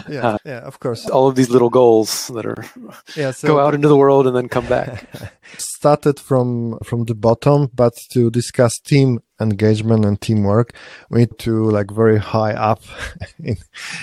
yeah, 0.09 0.21
uh, 0.23 0.39
yeah, 0.45 0.61
of 0.61 0.79
course. 0.79 1.09
All 1.09 1.27
of 1.27 1.35
these 1.35 1.51
little 1.51 1.71
goals 1.71 2.29
that 2.29 2.47
are 2.47 2.65
yeah, 3.17 3.33
so 3.33 3.49
go 3.49 3.59
out 3.59 3.75
into 3.75 3.89
the 3.89 3.97
world 3.97 4.27
and 4.27 4.37
then 4.37 4.49
come 4.49 4.67
back. 4.67 5.09
Started 5.59 6.21
from 6.21 6.79
from 6.85 7.05
the 7.05 7.15
bottom, 7.15 7.71
but 7.75 7.95
to 8.13 8.31
discuss 8.31 8.79
team 8.79 9.21
engagement 9.41 10.05
and 10.05 10.21
teamwork, 10.21 10.75
we 11.11 11.21
need 11.21 11.39
to 11.41 11.65
like 11.71 11.91
very 11.91 12.19
high 12.19 12.53
up 12.53 12.83
in 13.43 13.57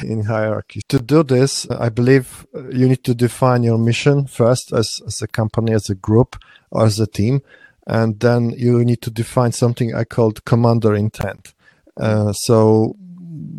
in 0.04 0.24
hierarchy. 0.24 0.82
To 0.90 1.00
do 1.00 1.24
this, 1.24 1.70
I 1.70 1.90
believe 1.90 2.46
you 2.54 2.88
need 2.88 3.04
to 3.06 3.16
define 3.16 3.64
your 3.64 3.78
mission 3.78 4.28
first 4.28 4.74
as 4.74 4.90
as 5.08 5.22
a 5.22 5.28
company, 5.28 5.74
as 5.74 5.90
a 5.90 5.96
group, 5.96 6.36
or 6.70 6.86
as 6.86 7.00
a 7.00 7.08
team, 7.08 7.42
and 7.88 8.20
then 8.20 8.52
you 8.52 8.84
need 8.84 9.02
to 9.02 9.12
define 9.12 9.52
something 9.52 9.96
I 9.96 10.04
called 10.04 10.46
commander 10.46 10.96
intent. 10.96 11.54
Uh, 11.98 12.34
so 12.34 12.96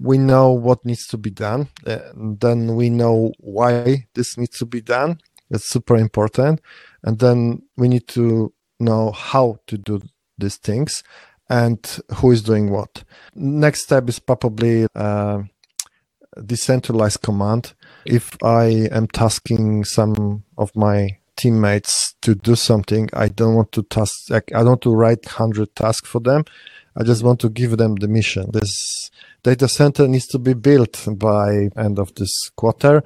we 0.03 0.19
know 0.19 0.51
what 0.51 0.85
needs 0.85 1.07
to 1.09 1.19
be 1.19 1.31
done. 1.31 1.69
And 1.85 2.41
then 2.41 2.75
we 2.77 2.91
know 2.91 3.33
why 3.39 4.07
this 4.15 4.37
needs 4.37 4.59
to 4.59 4.67
be 4.67 4.81
done. 4.81 5.19
That's 5.51 5.69
super 5.69 5.97
important. 5.97 6.61
And 7.03 7.19
then 7.19 7.63
we 7.77 7.89
need 7.89 8.09
to 8.09 8.53
know 8.81 9.13
how 9.13 9.59
to 9.67 9.79
do 9.79 10.01
these 10.39 10.57
things 10.57 11.03
and 11.49 12.01
who 12.17 12.31
is 12.31 12.43
doing 12.43 12.71
what. 12.71 13.05
Next 13.35 13.83
step 13.83 14.09
is 14.09 14.19
probably 14.19 14.87
uh, 14.95 15.43
decentralized 16.45 17.23
command. 17.23 17.75
If 18.05 18.37
I 18.43 18.89
am 18.91 19.07
tasking 19.09 19.85
some 19.85 20.45
of 20.59 20.75
my 20.75 21.19
teammates 21.37 22.15
to 22.23 22.35
do 22.35 22.55
something, 22.55 23.09
I 23.13 23.29
don't 23.29 23.55
want 23.55 23.73
to 23.73 23.83
task. 23.83 24.31
Like, 24.31 24.51
I 24.55 24.59
don't 24.59 24.69
want 24.69 24.83
to 24.83 24.95
write 24.95 25.27
hundred 25.27 25.75
tasks 25.77 26.09
for 26.09 26.21
them. 26.21 26.45
I 26.97 27.05
just 27.05 27.23
want 27.23 27.41
to 27.41 27.49
give 27.49 27.77
them 27.79 27.97
the 27.97 28.09
mission. 28.09 28.51
This 28.53 29.11
data 29.43 29.67
center 29.69 30.07
needs 30.07 30.27
to 30.29 30.39
be 30.39 30.55
built 30.55 31.07
by 31.17 31.71
end 31.77 31.99
of 31.99 32.15
this 32.15 32.51
quarter 32.57 33.03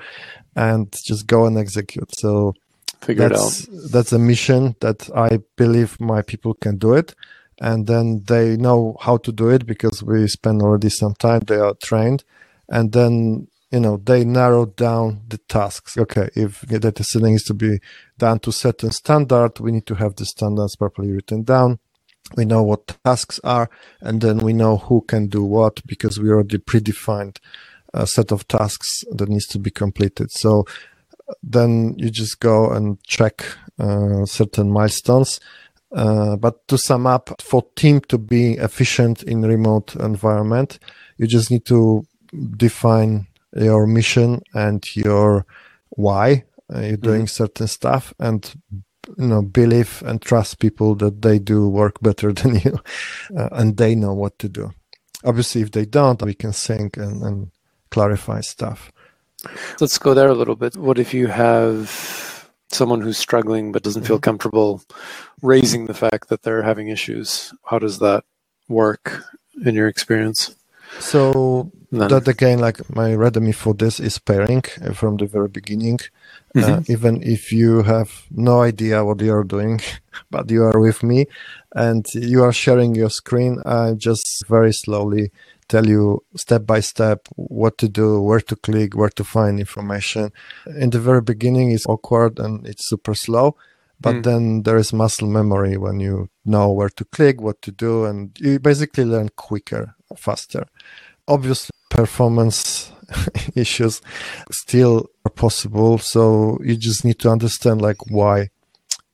and 0.55 0.93
just 1.05 1.27
go 1.27 1.47
and 1.47 1.57
execute. 1.57 2.11
So 2.19 2.55
Figure 3.01 3.29
that's, 3.29 3.67
that's 3.93 4.13
a 4.13 4.19
mission 4.19 4.75
that 4.81 5.09
I 5.15 5.39
believe 5.57 6.01
my 6.01 6.23
people 6.23 6.55
can 6.55 6.79
do 6.79 6.95
it. 6.95 7.15
And 7.61 7.87
then 7.87 8.23
they 8.27 8.57
know 8.57 8.97
how 9.01 9.17
to 9.19 9.33
do 9.33 9.49
it 9.49 9.67
because 9.67 10.03
we 10.03 10.27
spend 10.29 10.63
already 10.63 10.91
some 10.91 11.15
time. 11.15 11.41
They 11.41 11.57
are 11.57 11.75
trained. 11.83 12.25
And 12.69 12.93
then, 12.93 13.49
you 13.71 13.81
know, 13.81 13.97
they 13.97 14.25
narrow 14.25 14.67
down 14.67 15.23
the 15.29 15.39
tasks. 15.39 15.97
Okay. 15.97 16.29
If 16.35 16.63
data 16.63 17.03
center 17.03 17.29
needs 17.29 17.45
to 17.45 17.55
be 17.55 17.79
done 18.19 18.41
to 18.41 18.53
certain 18.53 18.91
standard, 18.91 19.59
we 19.61 19.73
need 19.73 19.87
to 19.87 19.95
have 19.95 20.17
the 20.17 20.27
standards 20.27 20.77
properly 20.77 21.13
written 21.13 21.45
down 21.45 21.79
we 22.35 22.45
know 22.45 22.63
what 22.63 22.97
tasks 23.05 23.39
are 23.45 23.71
and 24.01 24.21
then 24.21 24.39
we 24.39 24.53
know 24.53 24.79
who 24.79 25.03
can 25.03 25.29
do 25.29 25.45
what 25.45 25.85
because 25.87 26.19
we 26.19 26.29
already 26.29 26.59
predefined 26.59 27.39
a 27.95 28.07
set 28.07 28.33
of 28.33 28.49
tasks 28.49 29.05
that 29.13 29.29
needs 29.29 29.47
to 29.47 29.59
be 29.59 29.71
completed 29.71 30.31
so 30.31 30.65
then 31.43 31.95
you 31.99 32.11
just 32.11 32.41
go 32.41 32.71
and 32.71 33.03
check 33.05 33.45
uh, 33.79 34.25
certain 34.25 34.71
milestones 34.71 35.39
uh, 35.97 36.37
but 36.37 36.67
to 36.69 36.79
sum 36.79 37.07
up 37.07 37.41
for 37.43 37.65
team 37.75 38.01
to 38.01 38.17
be 38.19 38.53
efficient 38.53 39.23
in 39.25 39.43
remote 39.43 39.97
environment 39.97 40.79
you 41.17 41.27
just 41.27 41.51
need 41.51 41.65
to 41.65 42.07
define 42.57 43.27
your 43.57 43.87
mission 43.87 44.43
and 44.55 44.95
your 44.95 45.47
why 45.91 46.45
uh, 46.75 46.81
you're 46.81 46.97
doing 46.97 47.23
mm-hmm. 47.23 47.45
certain 47.45 47.67
stuff 47.67 48.13
and 48.19 48.55
you 49.19 49.27
know 49.27 49.43
believe 49.43 50.03
and 50.07 50.21
trust 50.21 50.59
people 50.59 50.95
that 50.95 51.23
they 51.23 51.39
do 51.39 51.69
work 51.69 52.01
better 52.01 52.33
than 52.41 52.57
you 52.57 52.79
uh, 53.37 53.49
and 53.53 53.77
they 53.77 53.95
know 53.95 54.13
what 54.13 54.39
to 54.39 54.49
do. 54.49 54.73
Obviously 55.25 55.63
if 55.63 55.71
they 55.71 55.87
don't 55.87 56.23
we 56.23 56.35
can 56.35 56.53
sync 56.53 56.97
and, 56.97 57.23
and 57.23 57.51
clarify 57.91 58.41
stuff. 58.41 58.93
Let's 59.81 59.99
go 59.99 60.13
there 60.13 60.29
a 60.29 60.35
little 60.35 60.57
bit. 60.57 60.77
What 60.77 60.99
if 60.99 61.15
you 61.15 61.29
have 61.29 62.36
someone 62.71 63.01
who's 63.01 63.19
struggling 63.19 63.73
but 63.73 63.83
doesn't 63.83 64.07
feel 64.07 64.17
mm-hmm. 64.17 64.31
comfortable 64.31 64.83
raising 65.43 65.87
the 65.87 65.95
fact 65.95 66.29
that 66.29 66.43
they're 66.43 66.63
having 66.63 66.89
issues 66.89 67.53
how 67.65 67.79
does 67.79 67.99
that 67.99 68.25
work 68.69 69.23
in 69.65 69.75
your 69.75 69.89
experience 69.89 70.57
so 70.99 71.71
then. 71.93 72.09
that 72.09 72.27
again 72.29 72.59
like 72.59 72.79
my 72.95 73.11
readme 73.11 73.55
for 73.55 73.75
this 73.75 74.01
is 74.01 74.19
pairing 74.19 74.63
uh, 74.83 74.93
from 74.93 75.17
the 75.17 75.27
very 75.27 75.49
beginning 75.49 75.99
uh, 76.57 76.61
mm-hmm. 76.61 76.75
uh, 76.75 76.83
even 76.89 77.23
if 77.23 77.53
you 77.53 77.83
have 77.83 78.11
no 78.31 78.63
idea 78.63 79.05
what 79.05 79.21
you're 79.21 79.45
doing, 79.45 79.79
but 80.31 80.51
you 80.51 80.63
are 80.65 80.81
with 80.81 81.03
me 81.03 81.27
and 81.75 82.07
you 82.15 82.43
are 82.43 82.53
sharing 82.53 82.95
your 82.95 83.11
screen. 83.11 83.61
I 83.67 83.93
just 83.93 84.47
very 84.49 84.73
slowly 84.73 85.33
tell 85.69 85.87
you 85.87 86.25
step 86.37 86.67
by 86.67 86.81
step 86.81 87.27
what 87.37 87.79
to 87.79 87.89
do, 87.89 88.21
where 88.21 88.41
to 88.41 88.57
click, 88.57 88.97
where 88.97 89.11
to 89.11 89.25
find 89.25 89.59
information. 89.59 90.33
In 90.67 90.91
the 90.91 91.01
very 91.01 91.21
beginning, 91.21 91.71
it's 91.71 91.87
awkward 91.87 92.39
and 92.39 92.67
it's 92.67 92.89
super 92.89 93.15
slow. 93.15 93.57
But 94.01 94.17
mm. 94.17 94.23
then 94.25 94.63
there 94.63 94.77
is 94.77 94.93
muscle 94.93 95.29
memory 95.29 95.77
when 95.77 96.01
you 96.01 96.29
know 96.45 96.71
where 96.71 96.91
to 96.91 97.05
click, 97.05 97.41
what 97.41 97.63
to 97.63 97.73
do, 97.73 98.05
and 98.05 98.37
you 98.39 98.59
basically 98.59 99.05
learn 99.05 99.31
quicker, 99.37 99.95
faster. 100.17 100.67
Obviously, 101.27 101.71
performance 101.89 102.93
issues 103.55 104.03
still 104.51 105.07
are 105.25 105.31
possible. 105.31 105.99
So 105.99 106.59
you 106.63 106.77
just 106.77 107.05
need 107.05 107.19
to 107.21 107.31
understand 107.31 107.81
like 107.81 108.11
why 108.11 108.51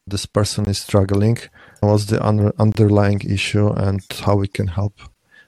this 0.06 0.26
person 0.26 0.68
is 0.68 0.80
struggling, 0.80 1.38
what's 1.80 2.06
the 2.06 2.24
under- 2.24 2.52
underlying 2.58 3.20
issue, 3.20 3.68
and 3.68 4.00
how 4.24 4.34
we 4.34 4.48
can 4.48 4.66
help 4.66 5.00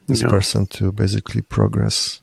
this 0.06 0.22
yeah. 0.22 0.28
person 0.28 0.66
to 0.66 0.92
basically 0.92 1.42
progress. 1.42 2.20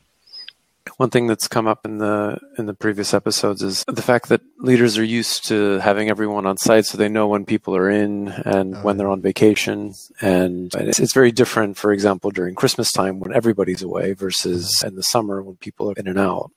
One 0.97 1.09
thing 1.09 1.27
that's 1.27 1.47
come 1.47 1.67
up 1.67 1.85
in 1.85 1.99
the 1.99 2.39
in 2.57 2.65
the 2.65 2.73
previous 2.73 3.13
episodes 3.13 3.61
is 3.61 3.83
the 3.87 4.01
fact 4.01 4.29
that 4.29 4.41
leaders 4.57 4.97
are 4.97 5.03
used 5.03 5.45
to 5.45 5.79
having 5.79 6.09
everyone 6.09 6.45
on 6.45 6.57
site, 6.57 6.85
so 6.85 6.97
they 6.97 7.09
know 7.09 7.27
when 7.27 7.45
people 7.45 7.75
are 7.75 7.89
in 7.89 8.29
and 8.29 8.75
oh, 8.75 8.81
when 8.81 8.97
they're 8.97 9.09
on 9.09 9.21
vacation. 9.21 9.93
And 10.21 10.73
it's, 10.75 10.99
it's, 10.99 11.13
very 11.13 11.31
different, 11.31 11.77
for 11.77 11.91
example, 11.91 12.31
during 12.31 12.55
Christmas 12.55 12.91
time 12.91 13.19
when 13.19 13.33
everybody's 13.33 13.81
away 13.81 14.13
versus 14.13 14.75
mm-hmm. 14.77 14.89
in 14.89 14.95
the 14.95 15.03
summer 15.03 15.41
when 15.41 15.55
people 15.57 15.91
are 15.91 15.95
in 15.97 16.07
and 16.07 16.19
out. 16.19 16.51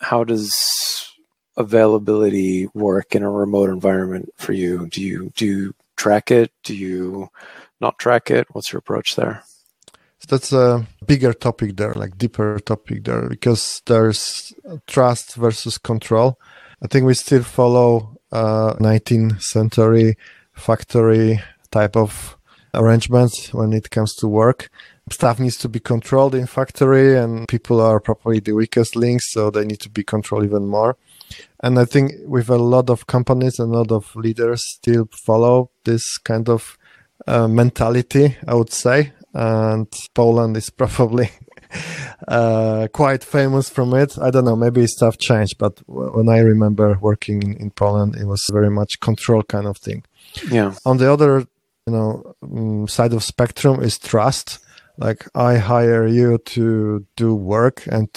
How 0.00 0.24
does 0.24 0.54
availability 1.56 2.68
work 2.74 3.14
in 3.14 3.22
a 3.22 3.30
remote 3.30 3.70
environment 3.70 4.30
for 4.36 4.52
you? 4.52 4.88
Do 4.88 5.02
you 5.02 5.32
do 5.36 5.46
you 5.46 5.74
track 5.96 6.30
it? 6.30 6.50
Do 6.62 6.74
you 6.74 7.28
not 7.80 7.98
track 7.98 8.30
it? 8.30 8.46
What's 8.52 8.72
your 8.72 8.78
approach 8.78 9.16
there? 9.16 9.44
That's 10.26 10.52
a 10.52 10.86
bigger 11.06 11.32
topic 11.32 11.76
there, 11.76 11.94
like 11.94 12.18
deeper 12.18 12.58
topic 12.60 13.04
there, 13.04 13.28
because 13.28 13.82
there's 13.86 14.52
trust 14.86 15.34
versus 15.34 15.78
control. 15.78 16.38
I 16.82 16.86
think 16.86 17.06
we 17.06 17.14
still 17.14 17.42
follow 17.42 18.18
uh, 18.32 18.74
19th 18.74 19.42
century 19.42 20.16
factory 20.52 21.40
type 21.70 21.96
of 21.96 22.36
arrangements 22.74 23.52
when 23.52 23.72
it 23.72 23.90
comes 23.90 24.14
to 24.16 24.28
work. 24.28 24.70
Stuff 25.10 25.38
needs 25.38 25.56
to 25.58 25.68
be 25.68 25.80
controlled 25.80 26.34
in 26.34 26.46
factory, 26.46 27.16
and 27.16 27.46
people 27.46 27.80
are 27.80 28.00
probably 28.00 28.40
the 28.40 28.52
weakest 28.52 28.96
links, 28.96 29.32
so 29.32 29.50
they 29.50 29.64
need 29.64 29.80
to 29.80 29.90
be 29.90 30.02
controlled 30.02 30.44
even 30.44 30.66
more. 30.66 30.96
And 31.62 31.78
I 31.78 31.84
think 31.84 32.12
with 32.26 32.48
a 32.48 32.56
lot 32.56 32.88
of 32.90 33.06
companies 33.06 33.58
and 33.58 33.74
a 33.74 33.78
lot 33.78 33.92
of 33.92 34.14
leaders 34.16 34.62
still 34.66 35.08
follow 35.12 35.70
this 35.84 36.18
kind 36.18 36.48
of 36.48 36.78
uh, 37.26 37.48
mentality, 37.48 38.36
I 38.46 38.54
would 38.54 38.72
say 38.72 39.12
and 39.34 39.86
Poland 40.14 40.56
is 40.56 40.70
probably 40.82 41.30
uh, 42.28 42.88
quite 42.92 43.24
famous 43.24 43.68
from 43.68 43.94
it. 43.94 44.16
I 44.18 44.30
don't 44.30 44.44
know, 44.44 44.56
maybe 44.56 44.86
stuff 44.86 45.18
changed, 45.18 45.58
but 45.58 45.80
when 45.86 46.28
I 46.28 46.38
remember 46.38 46.98
working 47.00 47.42
in, 47.42 47.56
in 47.56 47.70
Poland, 47.70 48.16
it 48.16 48.26
was 48.26 48.44
very 48.52 48.70
much 48.70 49.00
control 49.00 49.42
kind 49.42 49.66
of 49.66 49.76
thing. 49.78 50.04
Yeah. 50.50 50.74
On 50.86 50.96
the 50.98 51.12
other, 51.12 51.40
you 51.86 51.92
know, 51.92 52.34
um, 52.42 52.88
side 52.88 53.12
of 53.12 53.22
spectrum 53.22 53.82
is 53.82 53.98
trust. 53.98 54.60
Like 54.96 55.26
I 55.34 55.56
hire 55.56 56.06
you 56.06 56.38
to 56.38 57.04
do 57.16 57.34
work 57.34 57.86
and 57.86 58.08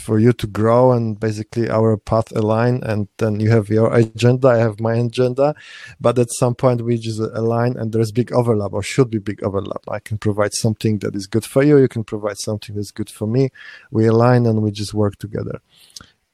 for 0.00 0.18
you 0.18 0.32
to 0.34 0.46
grow 0.46 0.92
and 0.92 1.18
basically 1.18 1.68
our 1.68 1.96
path 1.96 2.30
align 2.36 2.82
and 2.84 3.08
then 3.18 3.40
you 3.40 3.50
have 3.50 3.68
your 3.68 3.92
agenda, 3.92 4.48
I 4.48 4.58
have 4.58 4.80
my 4.80 4.94
agenda. 4.94 5.54
But 6.00 6.18
at 6.18 6.28
some 6.38 6.54
point 6.54 6.82
we 6.82 6.98
just 6.98 7.20
align 7.20 7.76
and 7.76 7.92
there's 7.92 8.12
big 8.12 8.32
overlap 8.32 8.72
or 8.72 8.82
should 8.82 9.10
be 9.10 9.18
big 9.18 9.42
overlap. 9.42 9.82
I 9.88 9.98
can 9.98 10.18
provide 10.18 10.54
something 10.54 10.98
that 11.00 11.16
is 11.16 11.26
good 11.26 11.44
for 11.44 11.62
you. 11.62 11.78
You 11.78 11.88
can 11.88 12.04
provide 12.04 12.38
something 12.38 12.76
that's 12.76 12.92
good 12.92 13.10
for 13.10 13.26
me. 13.26 13.50
We 13.90 14.06
align 14.06 14.46
and 14.46 14.62
we 14.62 14.70
just 14.70 14.94
work 14.94 15.16
together. 15.16 15.60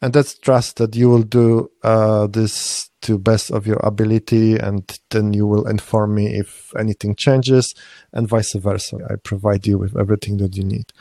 And 0.03 0.13
that's 0.13 0.39
trust 0.39 0.77
that 0.77 0.95
you 0.95 1.09
will 1.09 1.23
do 1.23 1.71
uh, 1.83 2.27
this 2.27 2.91
to 3.03 3.19
best 3.19 3.51
of 3.51 3.67
your 3.67 3.81
ability 3.85 4.57
and 4.57 4.99
then 5.11 5.33
you 5.33 5.47
will 5.47 5.67
inform 5.69 6.15
me 6.15 6.37
if 6.37 6.73
anything 6.77 7.15
changes 7.15 7.75
and 8.13 8.29
vice 8.29 8.53
versa. 8.55 8.99
I 9.09 9.15
provide 9.17 9.67
you 9.67 9.79
with 9.79 9.97
everything 9.97 10.39
that 10.39 10.57
you 10.57 10.65
need. 10.65 10.93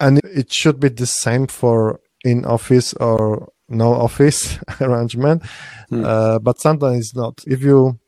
And 0.00 0.20
it 0.24 0.52
should 0.52 0.80
be 0.80 0.88
the 0.88 1.06
same 1.06 1.46
for 1.46 2.00
in 2.24 2.44
office 2.44 2.94
or 2.94 3.52
no 3.68 3.92
office 3.92 4.58
arrangement 4.80 5.42
mm. 5.90 6.04
uh, 6.04 6.38
but 6.38 6.58
sometimes 6.60 6.98
it's 6.98 7.14
not. 7.14 7.44
If 7.46 7.62
you 7.62 7.98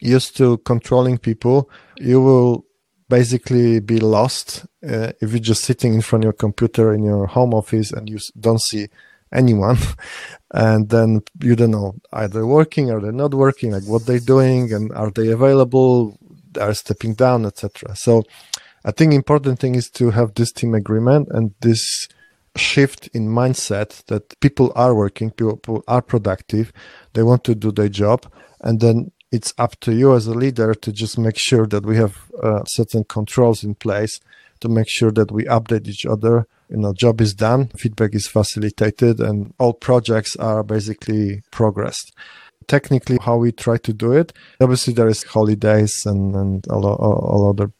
used 0.00 0.36
to 0.38 0.58
controlling 0.58 1.18
people 1.18 1.70
you 1.98 2.20
will 2.20 2.64
basically 3.08 3.80
be 3.80 3.98
lost 3.98 4.66
uh, 4.82 5.12
if 5.20 5.30
you're 5.30 5.38
just 5.38 5.64
sitting 5.64 5.94
in 5.94 6.02
front 6.02 6.24
of 6.24 6.26
your 6.26 6.32
computer 6.34 6.92
in 6.92 7.04
your 7.04 7.26
home 7.26 7.54
office 7.54 7.90
and 7.90 8.08
you 8.08 8.18
don't 8.38 8.60
see 8.60 8.88
anyone. 9.32 9.78
And 10.50 10.88
then 10.88 11.20
you 11.42 11.54
don't 11.56 11.72
know 11.72 11.94
are 12.10 12.26
they 12.26 12.40
working 12.40 12.90
are 12.90 13.00
they 13.00 13.10
not 13.10 13.34
working 13.34 13.72
like 13.72 13.84
what 13.84 14.06
they're 14.06 14.18
doing 14.18 14.72
and 14.72 14.90
are 14.92 15.10
they 15.10 15.30
available 15.30 16.18
are 16.58 16.72
stepping 16.72 17.12
down 17.12 17.44
etc 17.44 17.94
so 17.94 18.22
i 18.84 18.90
think 18.90 19.12
important 19.12 19.58
thing 19.58 19.74
is 19.74 19.90
to 19.90 20.10
have 20.10 20.34
this 20.34 20.52
team 20.52 20.74
agreement 20.74 21.28
and 21.32 21.52
this 21.60 22.08
shift 22.56 23.08
in 23.08 23.28
mindset 23.28 24.04
that 24.06 24.40
people 24.40 24.72
are 24.74 24.94
working 24.94 25.30
people 25.30 25.84
are 25.86 26.00
productive 26.00 26.72
they 27.12 27.22
want 27.22 27.44
to 27.44 27.54
do 27.54 27.70
their 27.70 27.90
job 27.90 28.26
and 28.62 28.80
then 28.80 29.12
it's 29.30 29.52
up 29.58 29.78
to 29.80 29.92
you 29.92 30.14
as 30.14 30.26
a 30.26 30.32
leader 30.32 30.72
to 30.74 30.90
just 30.90 31.18
make 31.18 31.36
sure 31.36 31.66
that 31.66 31.84
we 31.84 31.96
have 31.96 32.16
uh, 32.42 32.64
certain 32.64 33.04
controls 33.04 33.62
in 33.62 33.74
place 33.74 34.18
to 34.60 34.68
make 34.68 34.88
sure 34.88 35.10
that 35.12 35.30
we 35.30 35.44
update 35.44 35.86
each 35.88 36.06
other. 36.06 36.46
You 36.68 36.78
know 36.78 36.92
job 36.92 37.20
is 37.20 37.34
done 37.34 37.68
feedback 37.78 38.14
is 38.14 38.26
facilitated 38.26 39.20
and 39.20 39.54
all 39.58 39.72
projects 39.72 40.36
are 40.36 40.62
basically 40.62 41.42
progressed. 41.50 42.14
Technically 42.66 43.18
how 43.22 43.38
we 43.38 43.52
try 43.52 43.78
to 43.78 43.92
do 43.94 44.12
it 44.12 44.34
obviously 44.60 44.92
there 44.92 45.08
is 45.08 45.22
holidays 45.22 46.02
and 46.04 46.34
and 46.36 46.66
all, 46.68 46.86
all, 46.86 47.18
all 47.32 47.48
other 47.48 47.72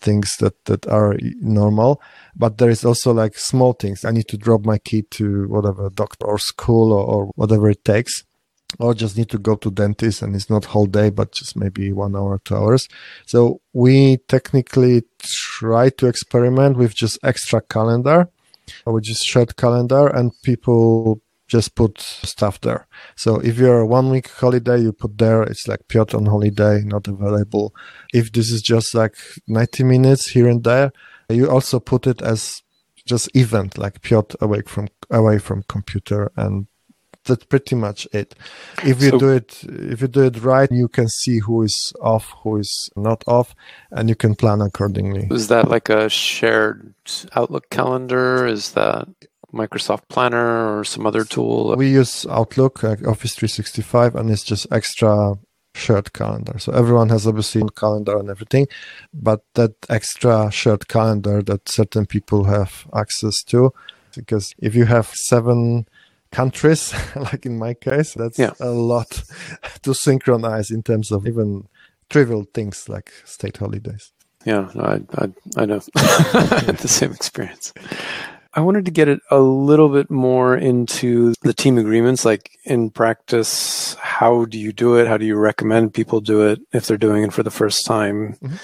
things 0.00 0.36
that 0.38 0.64
that 0.66 0.86
are 0.86 1.16
normal 1.40 2.00
but 2.36 2.58
there 2.58 2.70
is 2.70 2.84
also 2.84 3.12
like 3.12 3.36
small 3.36 3.72
things. 3.72 4.04
I 4.04 4.12
need 4.12 4.28
to 4.28 4.38
drop 4.38 4.64
my 4.64 4.78
kid 4.78 5.10
to 5.12 5.48
whatever 5.48 5.90
doctor 5.90 6.26
or 6.26 6.38
school 6.38 6.92
or, 6.92 7.04
or 7.04 7.26
whatever 7.34 7.68
it 7.68 7.84
takes 7.84 8.24
or 8.78 8.94
just 8.94 9.16
need 9.16 9.28
to 9.30 9.38
go 9.38 9.56
to 9.56 9.70
dentist 9.70 10.22
and 10.22 10.34
it's 10.34 10.48
not 10.48 10.64
whole 10.64 10.86
day 10.86 11.10
but 11.10 11.32
just 11.32 11.56
maybe 11.56 11.92
one 11.92 12.14
hour 12.16 12.40
two 12.44 12.56
hours. 12.56 12.88
So 13.26 13.60
we 13.72 14.18
technically 14.28 15.02
try 15.20 15.90
to 15.90 16.06
experiment 16.06 16.76
with 16.76 16.94
just 16.94 17.18
extra 17.22 17.60
calendar. 17.60 18.28
Which 18.84 19.10
is 19.10 19.18
shared 19.18 19.56
calendar 19.56 20.06
and 20.06 20.30
people 20.42 21.20
just 21.48 21.74
put 21.74 21.98
stuff 22.00 22.60
there. 22.60 22.86
So 23.16 23.40
if 23.40 23.58
you're 23.58 23.80
a 23.80 23.86
one 23.86 24.10
week 24.10 24.28
holiday 24.28 24.80
you 24.80 24.92
put 24.92 25.18
there 25.18 25.42
it's 25.42 25.66
like 25.66 25.88
Piotr 25.88 26.16
on 26.16 26.26
holiday 26.26 26.82
not 26.84 27.08
available. 27.08 27.74
If 28.14 28.30
this 28.32 28.50
is 28.50 28.62
just 28.62 28.94
like 28.94 29.16
90 29.48 29.82
minutes 29.84 30.30
here 30.30 30.48
and 30.48 30.62
there 30.62 30.92
you 31.28 31.50
also 31.50 31.80
put 31.80 32.06
it 32.06 32.22
as 32.22 32.62
just 33.06 33.34
event 33.34 33.76
like 33.76 34.02
Piotr 34.02 34.36
away 34.40 34.62
from 34.66 34.86
away 35.10 35.38
from 35.38 35.64
computer 35.64 36.30
and 36.36 36.68
that's 37.30 37.46
pretty 37.46 37.74
much 37.74 38.06
it. 38.12 38.34
If 38.84 39.02
you 39.02 39.10
so, 39.10 39.18
do 39.18 39.28
it, 39.30 39.62
if 39.64 40.02
you 40.02 40.08
do 40.08 40.24
it 40.24 40.42
right, 40.42 40.70
you 40.70 40.88
can 40.88 41.08
see 41.08 41.38
who 41.38 41.62
is 41.62 41.92
off, 42.02 42.34
who 42.42 42.58
is 42.58 42.90
not 42.96 43.24
off, 43.26 43.54
and 43.90 44.08
you 44.08 44.14
can 44.14 44.34
plan 44.34 44.60
accordingly. 44.60 45.28
Is 45.30 45.48
that 45.48 45.68
like 45.68 45.88
a 45.88 46.08
shared 46.08 46.94
Outlook 47.34 47.70
calendar? 47.70 48.46
Is 48.46 48.72
that 48.72 49.08
Microsoft 49.52 50.08
Planner 50.08 50.78
or 50.78 50.84
some 50.84 51.06
other 51.06 51.24
tool? 51.24 51.74
We 51.76 51.90
use 51.90 52.26
Outlook, 52.26 52.82
like 52.82 53.06
Office 53.06 53.34
365, 53.34 54.14
and 54.14 54.30
it's 54.30 54.44
just 54.44 54.66
extra 54.70 55.38
shared 55.74 56.12
calendar. 56.12 56.58
So 56.58 56.72
everyone 56.72 57.08
has 57.10 57.26
obviously 57.26 57.62
a 57.62 57.68
calendar 57.80 58.18
and 58.18 58.28
everything, 58.28 58.66
but 59.14 59.42
that 59.54 59.72
extra 59.88 60.50
shared 60.50 60.88
calendar 60.88 61.42
that 61.42 61.68
certain 61.68 62.06
people 62.06 62.44
have 62.44 62.86
access 62.94 63.42
to, 63.44 63.72
because 64.14 64.54
if 64.58 64.74
you 64.74 64.86
have 64.86 65.08
seven 65.08 65.86
countries, 66.32 66.94
like 67.16 67.46
in 67.46 67.58
my 67.58 67.74
case, 67.74 68.14
that's 68.14 68.38
yeah. 68.38 68.52
a 68.60 68.70
lot 68.70 69.22
to 69.82 69.94
synchronize 69.94 70.70
in 70.70 70.82
terms 70.82 71.10
of 71.10 71.26
even 71.26 71.68
trivial 72.08 72.46
things 72.54 72.88
like 72.88 73.12
state 73.24 73.56
holidays. 73.56 74.12
Yeah, 74.44 74.70
I 74.78 75.02
I, 75.14 75.32
I 75.56 75.66
know 75.66 75.78
the 75.94 76.86
same 76.86 77.12
experience. 77.12 77.72
I 78.52 78.62
wanted 78.62 78.84
to 78.86 78.90
get 78.90 79.06
it 79.06 79.20
a 79.30 79.38
little 79.38 79.88
bit 79.88 80.10
more 80.10 80.56
into 80.56 81.34
the 81.42 81.54
team 81.54 81.78
agreements. 81.78 82.24
Like 82.24 82.50
in 82.64 82.90
practice, 82.90 83.94
how 83.94 84.46
do 84.46 84.58
you 84.58 84.72
do 84.72 84.96
it? 84.96 85.06
How 85.06 85.18
do 85.18 85.24
you 85.24 85.36
recommend 85.36 85.94
people 85.94 86.20
do 86.20 86.48
it 86.48 86.58
if 86.72 86.86
they're 86.86 86.96
doing 86.96 87.22
it 87.22 87.32
for 87.32 87.42
the 87.42 87.50
first 87.50 87.86
time? 87.86 88.36
Mm-hmm 88.42 88.56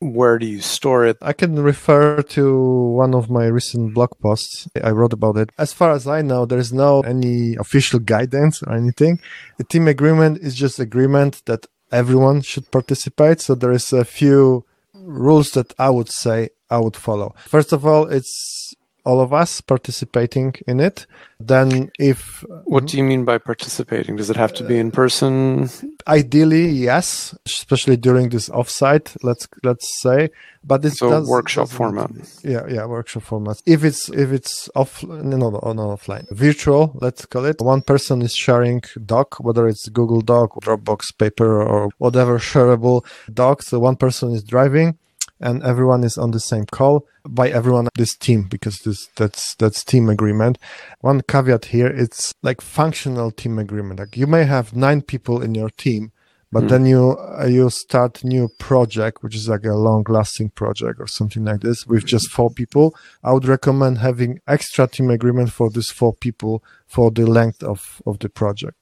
where 0.00 0.38
do 0.38 0.46
you 0.46 0.60
store 0.60 1.04
it? 1.04 1.16
I 1.20 1.32
can 1.32 1.60
refer 1.60 2.22
to 2.22 2.62
one 2.92 3.14
of 3.14 3.30
my 3.30 3.46
recent 3.46 3.94
blog 3.94 4.10
posts. 4.22 4.68
I 4.82 4.90
wrote 4.90 5.12
about 5.12 5.36
it. 5.36 5.50
As 5.58 5.72
far 5.72 5.92
as 5.92 6.06
I 6.06 6.22
know, 6.22 6.46
there 6.46 6.58
is 6.58 6.72
no 6.72 7.00
any 7.00 7.56
official 7.56 7.98
guidance 7.98 8.62
or 8.62 8.74
anything. 8.74 9.20
The 9.56 9.64
team 9.64 9.88
agreement 9.88 10.38
is 10.38 10.54
just 10.54 10.78
agreement 10.78 11.42
that 11.46 11.66
everyone 11.90 12.42
should 12.42 12.70
participate. 12.70 13.40
So 13.40 13.54
there 13.54 13.72
is 13.72 13.92
a 13.92 14.04
few 14.04 14.64
rules 14.94 15.52
that 15.52 15.72
I 15.78 15.90
would 15.90 16.10
say 16.10 16.50
I 16.70 16.78
would 16.78 16.96
follow. 16.96 17.34
First 17.38 17.72
of 17.72 17.84
all, 17.84 18.06
it's 18.06 18.74
all 19.08 19.22
of 19.22 19.32
us 19.32 19.62
participating 19.62 20.54
in 20.66 20.80
it. 20.80 21.06
Then, 21.40 21.90
if 21.98 22.44
what 22.64 22.86
do 22.88 22.98
you 22.98 23.04
mean 23.04 23.24
by 23.24 23.38
participating? 23.38 24.16
Does 24.16 24.28
it 24.28 24.36
have 24.36 24.52
to 24.54 24.64
be 24.64 24.76
in 24.78 24.90
person? 24.90 25.70
Ideally, 26.06 26.66
yes, 26.68 27.34
especially 27.46 27.96
during 27.96 28.28
this 28.28 28.50
offsite. 28.50 29.16
Let's 29.22 29.48
let's 29.62 29.86
say, 30.02 30.28
but 30.62 30.84
it's 30.84 30.98
so 30.98 31.08
does, 31.08 31.26
workshop 31.26 31.68
format. 31.70 32.10
Yeah, 32.42 32.64
yeah, 32.68 32.84
workshop 32.84 33.22
format. 33.22 33.56
If 33.64 33.82
it's 33.82 34.10
if 34.10 34.28
it's 34.38 34.68
off, 34.74 35.02
no, 35.04 35.36
no, 35.42 35.48
no, 35.78 35.84
offline, 35.96 36.26
virtual. 36.30 36.92
Let's 37.00 37.24
call 37.24 37.46
it. 37.46 37.62
One 37.74 37.82
person 37.82 38.20
is 38.20 38.34
sharing 38.34 38.82
doc, 39.06 39.36
whether 39.40 39.68
it's 39.68 39.88
Google 39.88 40.20
Doc, 40.20 40.50
Dropbox, 40.60 41.16
Paper, 41.16 41.62
or 41.62 41.88
whatever 41.96 42.38
shareable 42.38 43.06
doc. 43.32 43.62
So 43.62 43.78
one 43.78 43.96
person 43.96 44.32
is 44.32 44.42
driving 44.42 44.98
and 45.40 45.62
everyone 45.62 46.04
is 46.04 46.18
on 46.18 46.30
the 46.30 46.40
same 46.40 46.66
call 46.66 47.06
by 47.28 47.48
everyone 47.48 47.88
this 47.96 48.16
team 48.16 48.42
because 48.42 48.78
this 48.80 49.08
that's 49.16 49.54
that's 49.56 49.84
team 49.84 50.08
agreement. 50.08 50.58
One 51.00 51.22
caveat 51.22 51.66
here 51.66 51.88
it's 51.88 52.34
like 52.42 52.60
functional 52.60 53.30
team 53.30 53.58
agreement. 53.58 54.00
Like 54.00 54.16
you 54.16 54.26
may 54.26 54.44
have 54.44 54.74
nine 54.74 55.02
people 55.02 55.42
in 55.42 55.54
your 55.54 55.70
team 55.70 56.12
but 56.50 56.64
mm. 56.64 56.68
then 56.68 56.86
you 56.86 57.16
uh, 57.18 57.46
you 57.46 57.68
start 57.70 58.24
new 58.24 58.48
project 58.58 59.22
which 59.22 59.36
is 59.36 59.48
like 59.48 59.64
a 59.64 59.74
long 59.74 60.04
lasting 60.08 60.50
project 60.50 60.98
or 60.98 61.06
something 61.06 61.44
like 61.44 61.60
this 61.60 61.86
with 61.86 62.06
just 62.06 62.30
four 62.30 62.50
people. 62.50 62.94
I 63.22 63.32
would 63.32 63.46
recommend 63.46 63.98
having 63.98 64.40
extra 64.46 64.86
team 64.86 65.10
agreement 65.10 65.52
for 65.52 65.70
these 65.70 65.90
four 65.90 66.14
people 66.14 66.62
for 66.86 67.10
the 67.10 67.26
length 67.26 67.62
of 67.62 68.02
of 68.06 68.18
the 68.18 68.28
project 68.28 68.76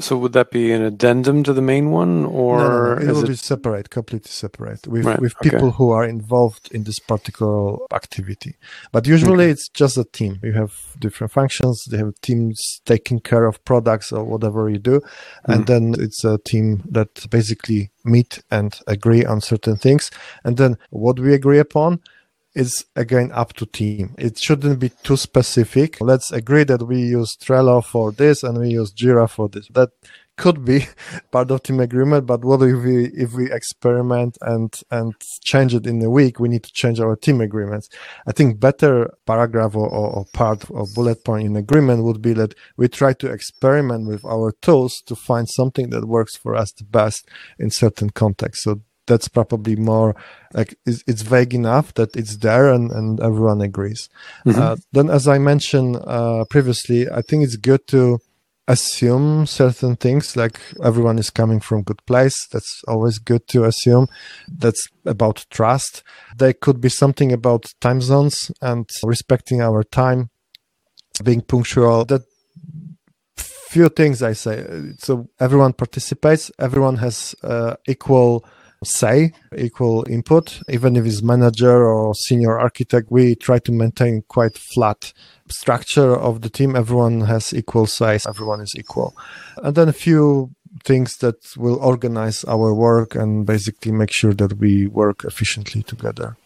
so 0.00 0.16
would 0.18 0.32
that 0.34 0.50
be 0.50 0.70
an 0.72 0.82
addendum 0.82 1.42
to 1.44 1.52
the 1.52 1.62
main 1.62 1.90
one, 1.90 2.26
or 2.26 2.58
no, 2.58 2.68
no, 2.68 2.94
no. 2.94 3.02
it 3.02 3.14
will 3.14 3.24
it... 3.24 3.28
be 3.28 3.36
separate, 3.36 3.90
completely 3.90 4.30
separate, 4.30 4.86
with 4.86 5.04
right. 5.04 5.20
with 5.20 5.38
people 5.40 5.68
okay. 5.68 5.76
who 5.76 5.90
are 5.90 6.04
involved 6.04 6.68
in 6.72 6.84
this 6.84 6.98
particular 6.98 7.78
activity. 7.92 8.56
But 8.92 9.06
usually 9.06 9.44
okay. 9.44 9.52
it's 9.52 9.68
just 9.68 9.96
a 9.96 10.04
team. 10.04 10.40
You 10.42 10.52
have 10.52 10.74
different 10.98 11.32
functions. 11.32 11.84
They 11.90 11.98
have 11.98 12.20
teams 12.20 12.80
taking 12.84 13.20
care 13.20 13.46
of 13.46 13.64
products 13.64 14.12
or 14.12 14.24
whatever 14.24 14.68
you 14.68 14.78
do, 14.78 15.00
mm-hmm. 15.00 15.52
and 15.52 15.66
then 15.66 15.94
it's 15.98 16.22
a 16.24 16.38
team 16.38 16.82
that 16.90 17.28
basically 17.30 17.90
meet 18.04 18.42
and 18.50 18.78
agree 18.86 19.24
on 19.24 19.40
certain 19.40 19.76
things. 19.76 20.10
And 20.44 20.56
then 20.56 20.76
what 20.90 21.18
we 21.18 21.34
agree 21.34 21.58
upon 21.58 22.00
is 22.58 22.84
again 22.96 23.30
up 23.32 23.52
to 23.54 23.66
team. 23.66 24.14
It 24.18 24.36
shouldn't 24.36 24.80
be 24.80 24.90
too 25.04 25.16
specific. 25.16 26.00
Let's 26.00 26.32
agree 26.32 26.64
that 26.64 26.82
we 26.82 27.00
use 27.00 27.36
Trello 27.36 27.84
for 27.84 28.10
this 28.10 28.42
and 28.42 28.58
we 28.58 28.70
use 28.70 28.92
Jira 28.92 29.30
for 29.30 29.48
this. 29.48 29.68
That 29.68 29.90
could 30.36 30.64
be 30.64 30.86
part 31.32 31.50
of 31.50 31.62
team 31.62 31.78
agreement, 31.80 32.26
but 32.26 32.44
what 32.44 32.62
if 32.62 32.82
we 32.82 33.06
if 33.06 33.32
we 33.34 33.52
experiment 33.52 34.38
and 34.40 34.72
and 34.90 35.14
change 35.44 35.72
it 35.74 35.86
in 35.86 36.02
a 36.02 36.10
week? 36.10 36.40
We 36.40 36.48
need 36.48 36.64
to 36.64 36.72
change 36.72 36.98
our 36.98 37.14
team 37.14 37.40
agreements. 37.40 37.88
I 38.26 38.32
think 38.32 38.58
better 38.58 39.10
paragraph 39.24 39.76
or, 39.76 39.88
or 39.88 40.24
part 40.32 40.68
or 40.70 40.86
bullet 40.94 41.24
point 41.24 41.46
in 41.46 41.56
agreement 41.56 42.02
would 42.04 42.22
be 42.22 42.32
that 42.34 42.54
we 42.76 42.88
try 42.88 43.12
to 43.14 43.30
experiment 43.30 44.08
with 44.08 44.24
our 44.24 44.52
tools 44.62 45.02
to 45.06 45.14
find 45.14 45.48
something 45.48 45.90
that 45.90 46.08
works 46.08 46.36
for 46.36 46.56
us 46.56 46.72
the 46.72 46.84
best 46.84 47.28
in 47.58 47.70
certain 47.70 48.10
contexts. 48.10 48.64
So 48.64 48.82
that's 49.08 49.26
probably 49.26 49.74
more 49.74 50.14
like 50.54 50.76
it's, 50.86 51.02
it's, 51.08 51.22
vague 51.22 51.54
enough 51.54 51.92
that 51.94 52.14
it's 52.14 52.36
there 52.36 52.72
and, 52.72 52.92
and 52.92 53.20
everyone 53.20 53.60
agrees. 53.60 54.08
Mm-hmm. 54.46 54.60
Uh, 54.60 54.76
then, 54.92 55.10
as 55.10 55.26
I 55.26 55.38
mentioned 55.38 55.96
uh, 55.96 56.44
previously, 56.48 57.10
I 57.10 57.22
think 57.22 57.42
it's 57.42 57.56
good 57.56 57.86
to 57.88 58.20
assume 58.68 59.46
certain 59.46 59.96
things 59.96 60.36
like 60.36 60.60
everyone 60.84 61.18
is 61.18 61.30
coming 61.30 61.58
from 61.58 61.82
good 61.82 62.04
place. 62.06 62.46
That's 62.52 62.82
always 62.86 63.18
good 63.18 63.48
to 63.48 63.64
assume. 63.64 64.06
That's 64.46 64.86
about 65.04 65.46
trust. 65.50 66.04
There 66.36 66.52
could 66.52 66.80
be 66.80 66.90
something 66.90 67.32
about 67.32 67.64
time 67.80 68.00
zones 68.00 68.52
and 68.60 68.88
respecting 69.02 69.62
our 69.62 69.82
time 69.82 70.30
being 71.24 71.40
punctual. 71.40 72.04
That 72.04 72.22
few 73.68 73.88
things 73.88 74.22
i 74.22 74.32
say. 74.32 74.66
So 74.98 75.28
everyone 75.38 75.72
participates. 75.74 76.50
Everyone 76.58 76.96
has 76.96 77.34
uh, 77.42 77.76
equal 77.86 78.44
say, 78.84 79.32
equal 79.56 80.04
input. 80.08 80.60
Even 80.68 80.96
if 80.96 81.04
it's 81.04 81.22
manager 81.22 81.86
or 81.86 82.14
senior 82.14 82.58
architect, 82.58 83.10
we 83.10 83.34
try 83.34 83.58
to 83.60 83.72
maintain 83.72 84.22
quite 84.28 84.56
flat 84.56 85.12
structure 85.48 86.14
of 86.14 86.42
the 86.42 86.50
team. 86.50 86.76
Everyone 86.76 87.22
has 87.22 87.52
equal 87.52 87.86
size. 87.86 88.26
Everyone 88.26 88.60
is 88.60 88.74
equal. 88.76 89.16
And 89.62 89.74
then 89.74 89.88
a 89.88 89.92
few 89.92 90.50
things 90.84 91.16
that 91.18 91.56
will 91.56 91.76
organize 91.76 92.44
our 92.44 92.74
work 92.74 93.14
and 93.14 93.46
basically 93.46 93.92
make 93.92 94.12
sure 94.12 94.34
that 94.34 94.58
we 94.58 94.86
work 94.86 95.24
efficiently 95.24 95.82
together. 95.82 96.36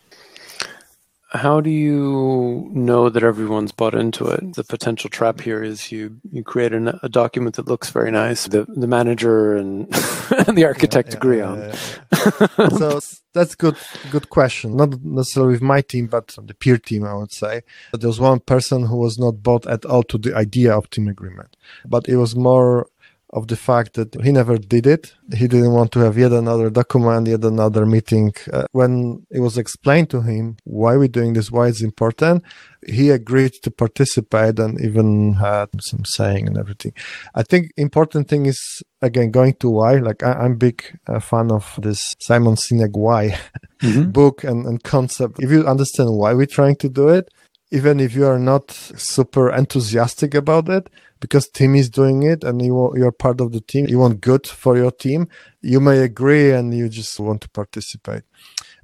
How 1.33 1.63
do 1.63 1.71
you 1.71 2.69
know 2.73 3.09
that 3.09 3.23
everyone's 3.23 3.73
bought 3.73 3.95
into 3.95 4.27
it? 4.27 4.55
The 4.55 4.65
potential 4.65 5.09
trap 5.09 5.41
here 5.41 5.63
is 5.63 5.91
you 5.91 6.21
you 6.31 6.45
create 6.45 6.75
an, 6.75 6.99
a 7.03 7.09
document 7.09 7.57
that 7.57 7.67
looks 7.67 7.89
very 7.89 8.11
nice. 8.11 8.47
The 8.49 8.67
the 8.69 8.87
manager 8.87 9.57
and, 9.57 9.87
and 10.47 10.59
the 10.59 10.67
architect 10.67 11.09
yeah, 11.09 11.15
yeah, 11.15 11.19
agree 11.19 11.41
on. 11.41 11.59
Yeah, 11.59 12.69
so 12.69 13.01
that's 13.33 13.55
good 13.55 13.77
good 14.11 14.29
question. 14.29 14.77
Not 14.77 15.03
necessarily 15.03 15.55
with 15.55 15.63
my 15.63 15.81
team, 15.81 16.07
but 16.07 16.37
the 16.43 16.53
peer 16.53 16.77
team, 16.77 17.05
I 17.05 17.15
would 17.15 17.33
say. 17.33 17.63
There 17.95 18.09
was 18.09 18.21
one 18.21 18.41
person 18.41 18.85
who 18.85 18.99
was 18.99 19.19
not 19.19 19.43
bought 19.43 19.67
at 19.67 19.87
all 19.87 20.03
to 20.05 20.19
the 20.19 20.37
idea 20.37 20.77
of 20.77 20.91
team 20.91 21.09
agreement, 21.09 21.57
but 21.87 22.11
it 22.11 22.17
was 22.17 22.37
more 22.37 22.89
of 23.33 23.49
the 23.49 23.57
fact 23.57 23.95
that 23.95 24.15
he 24.23 24.31
never 24.31 24.59
did 24.59 24.87
it. 24.87 25.15
He 25.35 25.49
didn't 25.49 25.73
want 25.73 25.91
to 25.93 26.01
have 26.01 26.19
yet 26.19 26.33
another 26.33 26.69
document, 26.69 27.29
yet 27.29 27.43
another 27.45 27.87
meeting. 27.87 28.35
Uh, 28.53 28.67
when 28.73 29.27
it 29.31 29.41
was 29.41 29.57
explained 29.57 30.11
to 30.11 30.21
him 30.21 30.57
why 30.65 30.97
we're 30.97 31.09
doing 31.09 31.33
this, 31.33 31.51
why 31.51 31.69
it's 31.69 31.81
important, 31.81 32.45
he 32.87 33.09
agreed 33.09 33.55
to 33.63 33.71
participate 33.71 34.59
and 34.59 34.79
even 34.81 35.35
had 35.35 35.69
some 35.81 36.05
saying 36.05 36.47
and 36.47 36.59
everything. 36.59 36.93
I 37.35 37.43
think 37.43 37.71
important 37.77 38.29
thing 38.29 38.45
is 38.47 38.83
again 39.01 39.31
going 39.31 39.55
to 39.55 39.71
why. 39.71 39.97
Like 39.97 40.23
I, 40.23 40.45
am 40.45 40.57
big 40.57 40.99
uh, 41.07 41.21
fan 41.21 41.51
of 41.51 41.79
this 41.81 42.15
Simon 42.21 42.57
Sinek 42.57 42.95
Why 42.97 43.39
mm-hmm. 43.81 44.11
book 44.19 44.45
and, 44.45 44.67
and 44.67 44.83
concept. 44.83 45.43
If 45.43 45.51
you 45.51 45.67
understand 45.67 46.11
why 46.13 46.35
we're 46.35 46.47
trying 46.47 46.77
to 46.77 46.89
do 46.91 47.09
it, 47.09 47.31
even 47.73 48.01
if 48.01 48.15
you 48.15 48.27
are 48.27 48.39
not 48.39 48.71
super 48.71 49.51
enthusiastic 49.51 50.35
about 50.35 50.69
it, 50.69 50.91
because 51.21 51.49
team 51.49 51.75
is 51.75 51.89
doing 51.89 52.23
it 52.23 52.45
and 52.45 52.61
you 52.61 52.93
you're 52.97 53.11
part 53.11 53.41
of 53.41 53.53
the 53.53 53.61
team, 53.61 53.87
you 53.89 53.99
want 53.99 54.21
good 54.21 54.47
for 54.47 54.77
your 54.77 54.91
team. 54.91 55.27
You 55.63 55.81
may 55.81 55.99
agree 56.01 56.53
and 56.53 56.75
you 56.75 56.89
just 56.91 57.19
want 57.19 57.41
to 57.41 57.49
participate. 57.49 58.25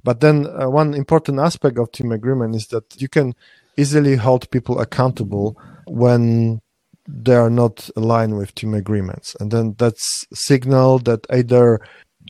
But 0.03 0.21
then 0.21 0.47
uh, 0.47 0.69
one 0.69 0.95
important 0.95 1.39
aspect 1.39 1.77
of 1.77 1.91
team 1.91 2.11
agreement 2.11 2.55
is 2.55 2.67
that 2.67 2.99
you 2.99 3.07
can 3.07 3.35
easily 3.77 4.15
hold 4.15 4.49
people 4.49 4.79
accountable 4.79 5.55
when 5.85 6.61
they 7.07 7.35
are 7.35 7.49
not 7.49 7.89
aligned 7.95 8.37
with 8.37 8.55
team 8.55 8.73
agreements, 8.73 9.35
and 9.39 9.51
then 9.51 9.75
that's 9.77 10.25
signal 10.33 10.99
that 10.99 11.27
either 11.29 11.79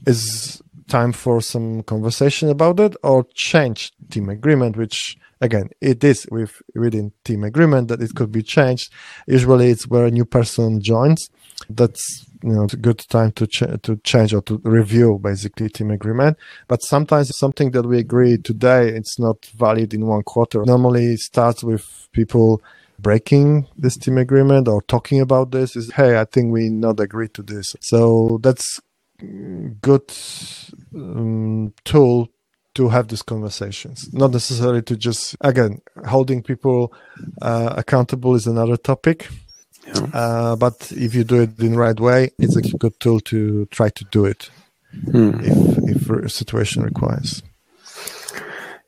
is 0.05 0.61
time 0.89 1.13
for 1.13 1.41
some 1.41 1.83
conversation 1.83 2.49
about 2.49 2.79
it 2.79 2.95
or 3.03 3.25
change 3.33 3.91
team 4.09 4.27
agreement, 4.29 4.75
which 4.75 5.15
again, 5.41 5.69
it 5.81 6.03
is 6.03 6.27
with 6.31 6.61
within 6.75 7.11
team 7.23 7.43
agreement 7.43 7.87
that 7.89 8.01
it 8.01 8.15
could 8.15 8.31
be 8.31 8.43
changed. 8.43 8.91
Usually, 9.27 9.69
it's 9.69 9.87
where 9.87 10.05
a 10.05 10.11
new 10.11 10.25
person 10.25 10.81
joins. 10.81 11.29
That's 11.69 12.25
you 12.43 12.53
know 12.53 12.63
a 12.63 12.77
good 12.77 12.99
time 13.09 13.31
to 13.33 13.47
ch- 13.47 13.81
to 13.83 13.97
change 14.03 14.33
or 14.33 14.41
to 14.43 14.61
review 14.63 15.19
basically 15.21 15.69
team 15.69 15.91
agreement. 15.91 16.37
But 16.67 16.83
sometimes 16.83 17.35
something 17.37 17.71
that 17.71 17.85
we 17.85 17.99
agree 17.99 18.37
today 18.37 18.89
it's 18.89 19.19
not 19.19 19.45
valid 19.57 19.93
in 19.93 20.05
one 20.05 20.23
quarter. 20.23 20.63
Normally, 20.65 21.13
it 21.13 21.19
starts 21.19 21.63
with 21.63 22.07
people 22.11 22.61
breaking 22.99 23.67
this 23.77 23.97
team 23.97 24.17
agreement 24.17 24.67
or 24.67 24.81
talking 24.83 25.21
about 25.21 25.51
this 25.51 25.75
is 25.77 25.89
hey 25.93 26.19
i 26.19 26.25
think 26.25 26.51
we 26.51 26.67
not 26.69 26.99
agree 26.99 27.29
to 27.29 27.41
this 27.41 27.73
so 27.79 28.39
that's 28.43 28.81
good 29.81 30.03
um, 30.95 31.73
tool 31.85 32.29
to 32.75 32.89
have 32.89 33.07
these 33.07 33.21
conversations. 33.21 34.11
Not 34.13 34.31
necessarily 34.31 34.81
to 34.83 34.95
just 34.95 35.35
again 35.41 35.81
holding 36.07 36.43
people 36.43 36.93
uh, 37.41 37.73
accountable 37.77 38.35
is 38.35 38.47
another 38.47 38.77
topic. 38.77 39.27
Yeah. 39.87 40.07
uh, 40.13 40.55
but 40.55 40.91
if 40.91 41.15
you 41.15 41.23
do 41.23 41.41
it 41.41 41.57
in 41.59 41.71
the 41.71 41.77
right 41.77 41.99
way 41.99 42.29
it's 42.37 42.55
a 42.55 42.61
good 42.61 42.99
tool 42.99 43.19
to 43.21 43.65
try 43.67 43.89
to 43.89 44.05
do 44.11 44.25
it 44.25 44.49
hmm. 45.11 45.39
if, 45.41 45.95
if 45.95 46.09
a 46.09 46.29
situation 46.29 46.83
requires. 46.83 47.41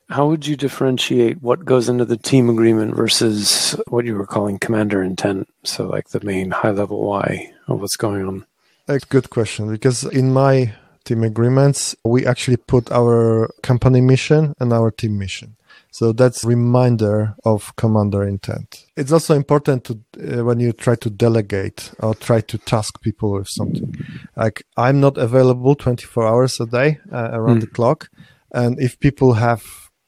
How 0.10 0.28
would 0.28 0.46
you 0.46 0.58
differentiate 0.58 1.41
what 1.41 1.63
goes 1.63 1.88
into 1.88 2.04
the 2.04 2.17
team 2.17 2.50
agreement 2.50 2.96
versus 2.96 3.80
what 3.88 4.04
you 4.04 4.15
were 4.15 4.28
calling 4.28 4.60
commander 4.60 5.02
intent? 5.02 5.48
So 5.63 5.88
like 5.88 6.10
the 6.10 6.20
main 6.22 6.52
high 6.52 6.72
level 6.72 7.08
why 7.08 7.54
of 7.70 7.80
what's 7.80 7.96
going 7.96 8.28
on. 8.28 8.46
A 8.89 9.00
good 9.00 9.30
question 9.30 9.72
because 9.72 10.04
in 10.04 10.34
my 10.34 10.74
team 11.04 11.24
agreements, 11.24 11.96
we 12.04 12.26
actually 12.26 12.58
put 12.58 12.92
our 12.92 13.50
company 13.64 14.02
mission 14.02 14.54
and 14.60 14.74
our 14.74 14.92
team 14.92 15.18
mission. 15.18 15.56
So 15.92 16.14
that's 16.14 16.46
reminder 16.46 17.36
of 17.44 17.76
commander 17.76 18.24
intent. 18.24 18.86
It's 18.96 19.12
also 19.12 19.36
important 19.36 19.84
to 19.86 20.00
uh, 20.40 20.44
when 20.46 20.60
you 20.60 20.72
try 20.72 20.96
to 20.96 21.10
delegate 21.10 21.92
or 22.00 22.16
try 22.16 22.40
to 22.42 22.58
task 22.58 23.02
people 23.02 23.34
with 23.34 23.50
something. 23.50 23.94
Like 24.38 24.64
I'm 24.78 25.02
not 25.02 25.18
available 25.18 25.76
24 25.76 26.28
hours 26.28 26.60
a 26.62 26.66
day 26.66 27.00
uh, 27.12 27.32
around 27.34 27.58
mm. 27.58 27.62
the 27.62 27.68
clock, 27.68 28.10
and 28.54 28.80
if 28.80 29.00
people 29.00 29.34
have 29.34 29.64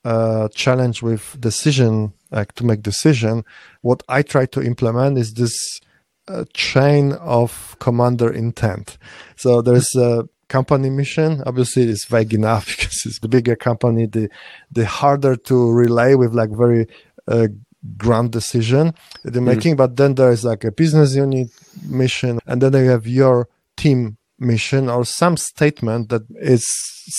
a 0.06 0.50
challenge 0.54 1.02
with 1.02 1.40
decision, 1.40 2.14
like 2.32 2.54
to 2.54 2.66
make 2.66 2.82
decision, 2.82 3.44
what 3.82 4.04
I 4.08 4.22
try 4.22 4.46
to 4.48 4.62
implement 4.64 5.18
is 5.18 5.34
this 5.34 5.80
uh, 6.28 6.46
chain 6.54 7.14
of 7.14 7.76
commander 7.80 8.32
intent. 8.32 8.98
So 9.36 9.62
there's 9.62 9.94
a 9.96 10.28
company 10.54 10.90
mission. 10.90 11.42
Obviously, 11.50 11.84
it's 11.84 12.06
vague 12.06 12.34
enough 12.34 12.66
because 12.74 12.98
it's 13.06 13.20
the 13.20 13.32
bigger 13.36 13.56
company, 13.56 14.06
the 14.06 14.30
the 14.78 14.86
harder 14.86 15.36
to 15.50 15.56
relay 15.84 16.12
with 16.22 16.34
like 16.34 16.52
very 16.66 16.84
uh, 17.28 17.48
grand 17.98 18.32
decision 18.32 18.94
they're 19.24 19.42
mm. 19.42 19.56
making. 19.56 19.76
But 19.76 19.96
then 20.00 20.16
there 20.16 20.32
is 20.32 20.44
like 20.52 20.64
a 20.64 20.72
business 20.72 21.16
unit 21.16 21.50
mission, 22.02 22.40
and 22.46 22.62
then 22.62 22.74
you 22.74 22.90
have 22.90 23.08
your 23.08 23.48
team 23.76 24.18
mission 24.40 24.90
or 24.90 25.06
some 25.06 25.36
statement 25.38 26.10
that 26.10 26.24
is 26.54 26.64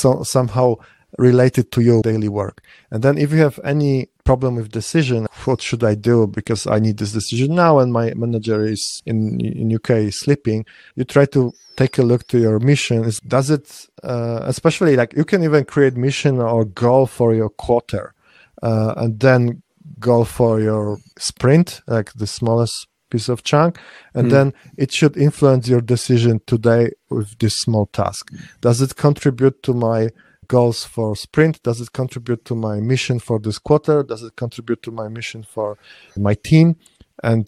so, 0.00 0.22
somehow 0.22 0.76
related 1.18 1.70
to 1.72 1.80
your 1.80 2.02
daily 2.02 2.28
work. 2.28 2.56
And 2.90 3.02
then 3.02 3.18
if 3.18 3.32
you 3.32 3.38
have 3.38 3.58
any 3.64 4.08
problem 4.24 4.56
with 4.56 4.70
decision, 4.70 5.26
what 5.44 5.60
should 5.60 5.84
I 5.84 5.94
do? 5.94 6.26
Because 6.26 6.66
I 6.66 6.78
need 6.78 6.98
this 6.98 7.12
decision 7.12 7.54
now 7.54 7.78
and 7.78 7.92
my 7.92 8.12
manager 8.14 8.64
is 8.64 9.02
in, 9.06 9.40
in 9.40 9.74
UK 9.74 10.12
sleeping. 10.12 10.64
You 10.96 11.04
try 11.04 11.26
to 11.26 11.52
take 11.76 11.98
a 11.98 12.02
look 12.02 12.26
to 12.28 12.38
your 12.38 12.58
mission. 12.58 13.04
Is, 13.04 13.20
does 13.20 13.50
it, 13.50 13.86
uh, 14.02 14.40
especially 14.42 14.96
like 14.96 15.14
you 15.14 15.24
can 15.24 15.42
even 15.42 15.64
create 15.64 15.96
mission 15.96 16.40
or 16.40 16.64
goal 16.64 17.06
for 17.06 17.34
your 17.34 17.50
quarter, 17.50 18.14
uh, 18.62 18.94
and 18.96 19.20
then 19.20 19.62
goal 20.00 20.24
for 20.24 20.60
your 20.60 20.98
sprint, 21.18 21.82
like 21.86 22.12
the 22.14 22.26
smallest 22.26 22.88
piece 23.10 23.28
of 23.28 23.44
chunk 23.44 23.78
and 24.14 24.26
mm. 24.26 24.30
then 24.30 24.52
it 24.76 24.90
should 24.90 25.16
influence 25.16 25.68
your 25.68 25.80
decision 25.80 26.40
today 26.46 26.90
with 27.10 27.38
this 27.38 27.54
small 27.58 27.86
task 27.86 28.32
does 28.60 28.80
it 28.80 28.96
contribute 28.96 29.62
to 29.62 29.72
my 29.72 30.08
goals 30.54 30.84
for 30.84 31.16
sprint? 31.16 31.54
Does 31.68 31.80
it 31.80 31.90
contribute 31.92 32.42
to 32.44 32.54
my 32.54 32.76
mission 32.92 33.18
for 33.18 33.36
this 33.46 33.58
quarter? 33.58 33.96
Does 34.12 34.22
it 34.22 34.36
contribute 34.36 34.80
to 34.86 34.90
my 35.00 35.08
mission 35.08 35.42
for 35.54 35.68
my 36.16 36.34
team? 36.34 36.76
And 37.22 37.44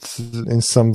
in 0.54 0.60
some 0.60 0.88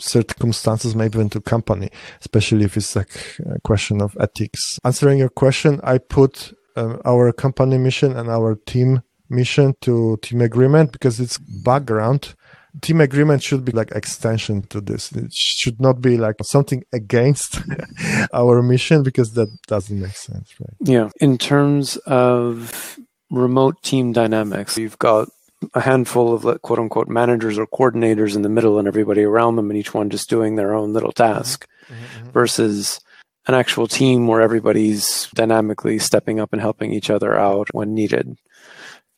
circumstances, 0.00 0.94
maybe 0.94 1.18
even 1.18 1.30
to 1.30 1.40
company, 1.40 1.88
especially 2.20 2.64
if 2.64 2.76
it's 2.76 2.94
like 2.96 3.14
a 3.56 3.60
question 3.60 4.02
of 4.02 4.16
ethics. 4.26 4.62
Answering 4.84 5.18
your 5.18 5.28
question, 5.44 5.80
I 5.84 5.98
put 5.98 6.34
um, 6.76 7.00
our 7.04 7.32
company 7.32 7.78
mission 7.78 8.10
and 8.18 8.28
our 8.28 8.50
team 8.72 9.02
mission 9.28 9.74
to 9.80 10.18
team 10.22 10.40
agreement 10.40 10.92
because 10.92 11.20
it's 11.20 11.38
background 11.38 12.34
team 12.80 13.00
agreement 13.00 13.42
should 13.42 13.64
be 13.64 13.72
like 13.72 13.90
extension 13.92 14.62
to 14.62 14.80
this. 14.80 15.12
It 15.12 15.32
should 15.32 15.80
not 15.80 16.00
be 16.00 16.16
like 16.16 16.36
something 16.42 16.84
against 16.92 17.60
our 18.32 18.62
mission 18.62 19.02
because 19.02 19.34
that 19.34 19.48
doesn't 19.66 20.00
make 20.00 20.16
sense, 20.16 20.54
right? 20.58 20.74
Yeah. 20.80 21.10
In 21.20 21.38
terms 21.38 21.96
of 21.98 22.98
remote 23.30 23.82
team 23.82 24.12
dynamics, 24.12 24.78
you've 24.78 24.98
got 24.98 25.28
a 25.74 25.80
handful 25.80 26.34
of 26.34 26.62
quote 26.62 26.78
unquote 26.78 27.08
managers 27.08 27.58
or 27.58 27.66
coordinators 27.66 28.34
in 28.34 28.42
the 28.42 28.48
middle 28.48 28.78
and 28.78 28.88
everybody 28.88 29.22
around 29.22 29.56
them 29.56 29.70
and 29.70 29.78
each 29.78 29.94
one 29.94 30.10
just 30.10 30.28
doing 30.28 30.56
their 30.56 30.74
own 30.74 30.92
little 30.92 31.12
task 31.12 31.68
mm-hmm. 31.86 31.94
mm-hmm. 31.94 32.30
versus 32.30 33.00
an 33.46 33.54
actual 33.54 33.86
team 33.86 34.26
where 34.26 34.40
everybody's 34.40 35.28
dynamically 35.34 35.98
stepping 35.98 36.40
up 36.40 36.52
and 36.52 36.62
helping 36.62 36.92
each 36.92 37.10
other 37.10 37.36
out 37.38 37.68
when 37.72 37.94
needed. 37.94 38.36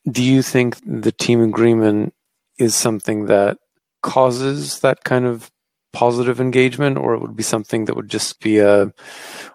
Do 0.09 0.23
you 0.23 0.41
think 0.41 0.77
the 0.85 1.11
team 1.11 1.41
agreement 1.41 2.13
is 2.57 2.75
something 2.75 3.25
that 3.25 3.57
causes 4.01 4.79
that 4.81 5.03
kind 5.03 5.25
of 5.25 5.51
positive 5.93 6.41
engagement 6.41 6.97
or 6.97 7.13
it 7.13 7.21
would 7.21 7.35
be 7.35 7.43
something 7.43 7.85
that 7.85 7.95
would 7.95 8.09
just 8.09 8.39
be 8.41 8.59
a 8.59 8.93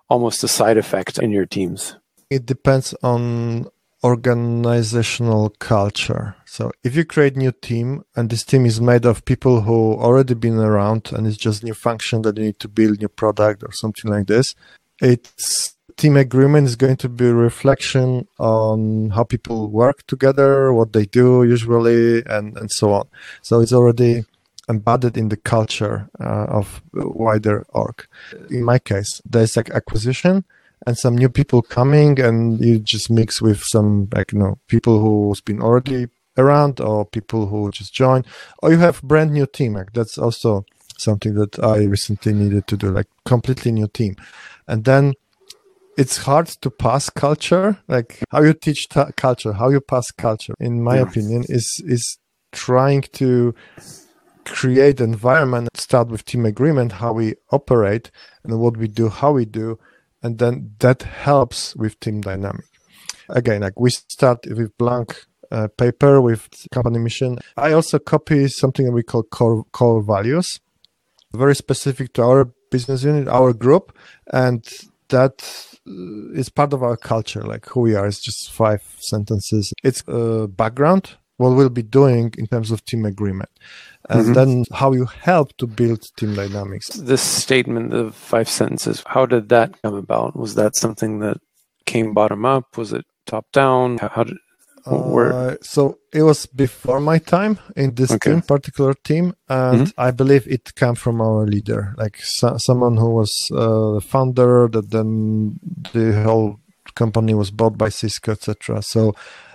almost 0.09 0.43
a 0.43 0.49
side 0.49 0.79
effect 0.79 1.19
in 1.19 1.31
your 1.31 1.47
teams? 1.47 1.97
It 2.31 2.47
depends 2.47 2.95
on 3.03 3.67
organizational 4.03 5.51
culture. 5.59 6.35
So 6.47 6.73
if 6.83 6.97
you 6.97 7.05
create 7.05 7.37
new 7.37 7.53
team 7.53 8.03
and 8.17 8.31
this 8.31 8.45
team 8.45 8.65
is 8.65 8.81
made 8.81 9.05
of 9.05 9.25
people 9.25 9.61
who 9.63 9.95
already 9.95 10.35
been 10.35 10.59
around 10.59 11.13
and 11.13 11.27
it's 11.27 11.37
just 11.37 11.63
new 11.63 11.75
function 11.75 12.23
that 12.23 12.39
you 12.39 12.45
need 12.45 12.61
to 12.61 12.69
build 12.69 13.01
new 13.01 13.09
product 13.09 13.63
or 13.63 13.73
something 13.73 14.11
like 14.11 14.27
this, 14.27 14.55
it's 15.03 15.77
team 16.01 16.17
agreement 16.17 16.67
is 16.67 16.77
going 16.77 16.97
to 16.97 17.09
be 17.11 17.27
a 17.27 17.35
reflection 17.35 18.27
on 18.39 19.11
how 19.11 19.23
people 19.23 19.69
work 19.69 20.07
together, 20.07 20.73
what 20.73 20.95
they 20.95 21.05
do 21.05 21.45
usually, 21.45 22.25
and, 22.25 22.57
and 22.57 22.71
so 22.71 22.93
on. 22.95 23.07
So 23.43 23.61
it's 23.61 23.75
already 23.75 24.25
embedded 24.67 25.19
in 25.19 25.29
the 25.29 25.37
culture 25.37 26.09
uh, 26.19 26.47
of 26.59 26.81
wider 26.95 27.67
org. 27.69 28.07
In 28.49 28.65
my 28.65 28.79
case, 28.79 29.21
there's 29.29 29.57
like 29.59 29.69
acquisition 29.71 30.45
and 30.87 30.97
some 30.97 31.19
new 31.19 31.29
people 31.29 31.61
coming 31.61 32.19
and 32.19 32.59
you 32.65 32.79
just 32.79 33.11
mix 33.11 33.43
with 33.43 33.61
some 33.63 34.09
like 34.15 34.33
you 34.33 34.39
know 34.39 34.59
people 34.69 35.01
who's 35.01 35.43
been 35.43 35.61
already 35.61 36.07
around 36.39 36.81
or 36.81 37.05
people 37.05 37.49
who 37.49 37.71
just 37.71 37.93
join 37.93 38.25
or 38.63 38.71
you 38.71 38.79
have 38.79 39.03
brand 39.03 39.31
new 39.33 39.45
team 39.45 39.75
like 39.75 39.93
that's 39.93 40.17
also 40.17 40.65
something 40.97 41.35
that 41.35 41.59
i 41.63 41.85
recently 41.85 42.33
needed 42.33 42.67
to 42.67 42.79
do 42.79 42.91
like 42.91 43.09
completely 43.27 43.71
new 43.71 43.89
team 43.89 44.17
and 44.67 44.85
then 44.85 45.13
it's 46.01 46.17
hard 46.17 46.47
to 46.47 46.71
pass 46.71 47.11
culture 47.11 47.79
like 47.87 48.25
how 48.31 48.41
you 48.41 48.55
teach 48.55 48.89
ta- 48.89 49.11
culture 49.17 49.53
how 49.53 49.69
you 49.69 49.83
pass 49.83 50.11
culture 50.11 50.55
in 50.59 50.83
my 50.83 50.97
yeah. 50.97 51.03
opinion 51.03 51.45
is 51.49 51.83
is 51.87 52.19
trying 52.53 53.03
to 53.13 53.55
create 54.47 54.99
environment 54.99 55.69
start 55.75 56.09
with 56.09 56.25
team 56.25 56.47
agreement 56.47 56.93
how 56.93 57.13
we 57.13 57.35
operate 57.51 58.11
and 58.43 58.59
what 58.59 58.79
we 58.79 58.89
do 58.89 59.11
how 59.11 59.31
we 59.33 59.45
do 59.45 59.79
and 60.23 60.39
then 60.39 60.71
that 60.79 61.03
helps 61.03 61.77
with 61.77 62.01
team 62.01 62.23
dynamic 62.23 62.71
again 63.29 63.61
like 63.61 63.79
we 63.79 63.91
start 63.91 64.39
with 64.47 64.77
blank 64.79 65.27
uh, 65.53 65.69
paper 65.77 66.23
with 66.23 66.49
company 66.73 66.99
mission 66.99 67.39
i 67.59 67.73
also 67.73 67.99
copy 67.99 68.49
something 68.49 68.87
that 68.87 68.93
we 68.93 69.03
call 69.03 69.23
core, 69.23 69.65
core 69.73 70.03
values 70.03 70.61
very 71.35 71.55
specific 71.55 72.15
to 72.15 72.23
our 72.23 72.51
business 72.71 73.05
unit 73.05 73.29
our 73.29 73.53
group 73.53 73.97
and 74.33 74.65
that 75.11 75.35
uh, 75.89 76.43
part 76.55 76.73
of 76.73 76.83
our 76.83 76.97
culture 76.97 77.43
like 77.43 77.67
who 77.67 77.81
we 77.81 77.95
are 77.95 78.07
it's 78.07 78.21
just 78.21 78.51
five 78.53 78.83
sentences 78.99 79.73
it's 79.85 80.03
a 80.09 80.49
background 80.49 81.17
what 81.37 81.57
we'll 81.57 81.71
be 81.71 81.83
doing 81.83 82.35
in 82.37 82.47
terms 82.47 82.71
of 82.71 82.85
team 82.85 83.07
agreement 83.07 83.49
and 84.11 84.23
mm-hmm. 84.23 84.33
then 84.33 84.65
how 84.73 84.93
you 84.93 85.07
help 85.07 85.57
to 85.57 85.67
build 85.67 86.05
team 86.17 86.35
dynamics. 86.35 86.89
This 86.89 87.23
statement 87.23 87.95
of 87.95 88.15
five 88.15 88.49
sentences, 88.49 89.03
how 89.07 89.25
did 89.25 89.49
that 89.51 89.81
come 89.83 89.95
about? 89.95 90.37
Was 90.37 90.55
that 90.57 90.77
something 90.77 91.21
that 91.21 91.39
came 91.87 92.13
bottom 92.13 92.45
up? 92.45 92.77
Was 92.77 92.93
it 92.93 93.05
top 93.27 93.47
down? 93.53 93.99
How, 93.99 94.09
how 94.09 94.25
did 94.25 94.37
uh, 94.87 95.57
so 95.61 95.99
it 96.13 96.23
was 96.23 96.47
before 96.47 97.01
my 97.01 97.19
time 97.19 97.59
in 97.77 97.95
this 97.95 98.13
okay. 98.13 98.31
team, 98.31 98.43
particular 98.43 98.95
team, 98.95 99.35
and 99.49 99.87
mm-hmm. 99.87 100.01
I 100.01 100.11
believe 100.11 100.47
it 100.47 100.75
came 100.75 100.95
from 100.95 101.21
our 101.21 101.47
leader, 101.47 101.95
like 101.97 102.19
so, 102.23 102.57
someone 102.59 102.97
who 102.97 103.11
was 103.11 103.33
uh, 103.53 103.93
the 103.95 104.01
founder. 104.01 104.69
That 104.69 104.91
then 104.91 105.59
the 105.93 106.23
whole 106.23 106.61
company 106.95 107.35
was 107.35 107.51
bought 107.51 107.77
by 107.77 107.89
Cisco, 107.89 108.33
etc. 108.33 108.83
So 108.83 109.15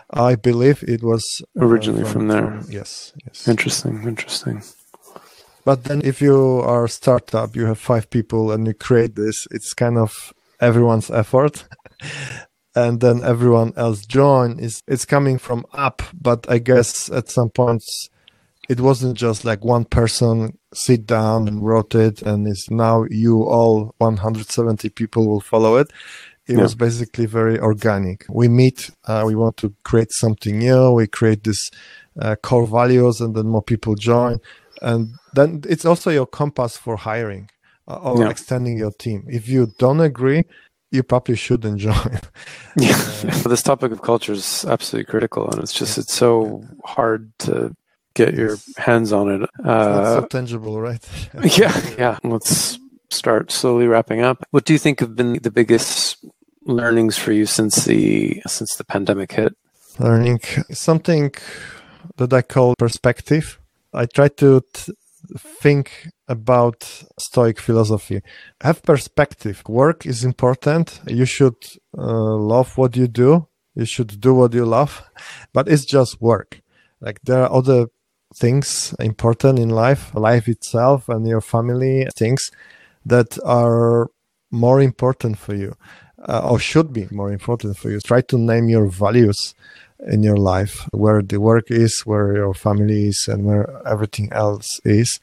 I 0.09 0.35
believe 0.35 0.83
it 0.87 1.03
was 1.03 1.23
uh, 1.59 1.65
originally 1.65 2.03
uh, 2.03 2.05
from, 2.05 2.13
from, 2.13 2.27
there. 2.27 2.61
From, 2.61 2.71
yes, 2.71 3.13
yes. 3.25 3.47
Interesting, 3.47 4.03
interesting. 4.03 4.61
But 5.65 5.85
then, 5.85 6.01
if 6.03 6.21
you 6.21 6.61
are 6.61 6.85
a 6.85 6.89
startup, 6.89 7.55
you 7.55 7.65
have 7.65 7.79
five 7.79 8.09
people, 8.09 8.51
and 8.51 8.67
you 8.67 8.73
create 8.73 9.15
this. 9.15 9.47
It's 9.49 9.73
kind 9.73 9.97
of 9.97 10.33
everyone's 10.61 11.09
effort, 11.09 11.65
and 12.75 12.99
then 12.99 13.23
everyone 13.23 13.73
else 13.75 14.05
join. 14.05 14.59
Is 14.59 14.81
it's 14.87 15.05
coming 15.05 15.37
from 15.37 15.65
up, 15.73 16.01
but 16.19 16.49
I 16.49 16.59
guess 16.59 17.09
at 17.09 17.29
some 17.29 17.49
points 17.49 18.09
it 18.67 18.79
wasn't 18.79 19.15
just 19.15 19.45
like 19.45 19.63
one 19.63 19.85
person 19.85 20.57
sit 20.73 21.05
down 21.05 21.47
and 21.47 21.63
wrote 21.63 21.93
it 21.95 22.21
and 22.23 22.47
it's 22.47 22.69
now 22.69 23.05
you 23.09 23.43
all 23.43 23.93
170 23.99 24.89
people 24.89 25.27
will 25.27 25.39
follow 25.39 25.77
it 25.77 25.91
it 26.47 26.57
yeah. 26.57 26.61
was 26.61 26.75
basically 26.75 27.25
very 27.25 27.59
organic. 27.59 28.25
We 28.29 28.47
meet, 28.47 28.91
uh, 29.05 29.23
we 29.25 29.35
want 29.35 29.57
to 29.57 29.73
create 29.83 30.11
something 30.11 30.59
new. 30.59 30.91
We 30.91 31.07
create 31.07 31.43
this 31.43 31.71
uh, 32.19 32.35
core 32.35 32.67
values, 32.67 33.19
and 33.19 33.35
then 33.35 33.47
more 33.47 33.63
people 33.63 33.95
join. 33.95 34.39
And 34.81 35.15
then 35.33 35.63
it's 35.67 35.85
also 35.85 36.11
your 36.11 36.27
compass 36.27 36.77
for 36.77 36.97
hiring 36.97 37.49
uh, 37.87 37.95
or 37.95 38.23
yeah. 38.23 38.29
extending 38.29 38.77
your 38.77 38.91
team. 38.91 39.25
If 39.27 39.47
you 39.47 39.73
don't 39.79 40.01
agree, 40.01 40.43
you 40.95 41.03
probably 41.03 41.35
shouldn't 41.35 41.79
join. 41.79 42.19
yeah, 42.77 42.97
this 43.45 43.61
topic 43.61 43.91
of 43.91 44.01
culture 44.01 44.33
is 44.33 44.65
absolutely 44.67 45.09
critical, 45.09 45.49
and 45.49 45.61
it's 45.61 45.73
just 45.73 45.97
it's 45.97 46.13
so 46.13 46.63
hard 46.83 47.31
to 47.39 47.75
get 48.15 48.33
your 48.33 48.57
hands 48.77 49.11
on 49.11 49.29
it. 49.29 49.49
Uh, 49.63 50.21
so 50.21 50.25
tangible, 50.27 50.81
right? 50.81 51.07
yeah, 51.57 51.79
yeah. 51.97 52.17
Let's 52.23 52.79
start 53.09 53.51
slowly 53.51 53.87
wrapping 53.87 54.21
up. 54.21 54.43
What 54.51 54.65
do 54.65 54.73
you 54.73 54.79
think 54.79 54.99
have 55.01 55.15
been 55.15 55.33
the 55.41 55.51
biggest 55.51 56.25
learnings 56.63 57.17
for 57.17 57.31
you 57.31 57.45
since 57.45 57.85
the 57.85 58.41
since 58.47 58.75
the 58.75 58.83
pandemic 58.83 59.33
hit? 59.33 59.53
Learning 59.99 60.39
something 60.71 61.31
that 62.17 62.33
I 62.33 62.41
call 62.41 62.75
perspective. 62.75 63.59
I 63.93 64.05
try 64.05 64.27
to 64.27 64.61
t- 64.73 64.93
think 65.37 66.09
about 66.27 67.03
Stoic 67.19 67.59
philosophy. 67.59 68.21
Have 68.61 68.83
perspective. 68.83 69.63
Work 69.67 70.05
is 70.05 70.23
important. 70.23 70.99
You 71.07 71.25
should 71.25 71.55
uh, 71.97 72.35
love 72.35 72.77
what 72.77 72.95
you 72.95 73.07
do. 73.07 73.47
You 73.75 73.85
should 73.85 74.19
do 74.19 74.33
what 74.33 74.53
you 74.53 74.65
love, 74.65 75.03
but 75.53 75.67
it's 75.67 75.85
just 75.85 76.21
work. 76.21 76.61
Like 77.01 77.19
there 77.23 77.43
are 77.43 77.51
other 77.51 77.87
things 78.35 78.95
important 78.99 79.59
in 79.59 79.69
life, 79.69 80.13
life 80.15 80.47
itself 80.47 81.07
and 81.09 81.27
your 81.27 81.41
family 81.41 82.07
things 82.15 82.51
that 83.05 83.37
are 83.45 84.09
more 84.51 84.81
important 84.81 85.37
for 85.37 85.53
you 85.53 85.75
uh, 86.27 86.49
or 86.49 86.59
should 86.59 86.91
be 86.91 87.07
more 87.11 87.31
important 87.31 87.77
for 87.77 87.89
you. 87.89 87.99
Try 87.99 88.21
to 88.21 88.37
name 88.37 88.69
your 88.69 88.87
values 88.87 89.53
in 90.07 90.23
your 90.23 90.37
life, 90.37 90.87
where 90.91 91.21
the 91.21 91.39
work 91.39 91.71
is, 91.71 92.01
where 92.05 92.35
your 92.35 92.53
family 92.53 93.07
is, 93.07 93.27
and 93.27 93.45
where 93.45 93.81
everything 93.87 94.31
else 94.31 94.79
is. 94.83 95.19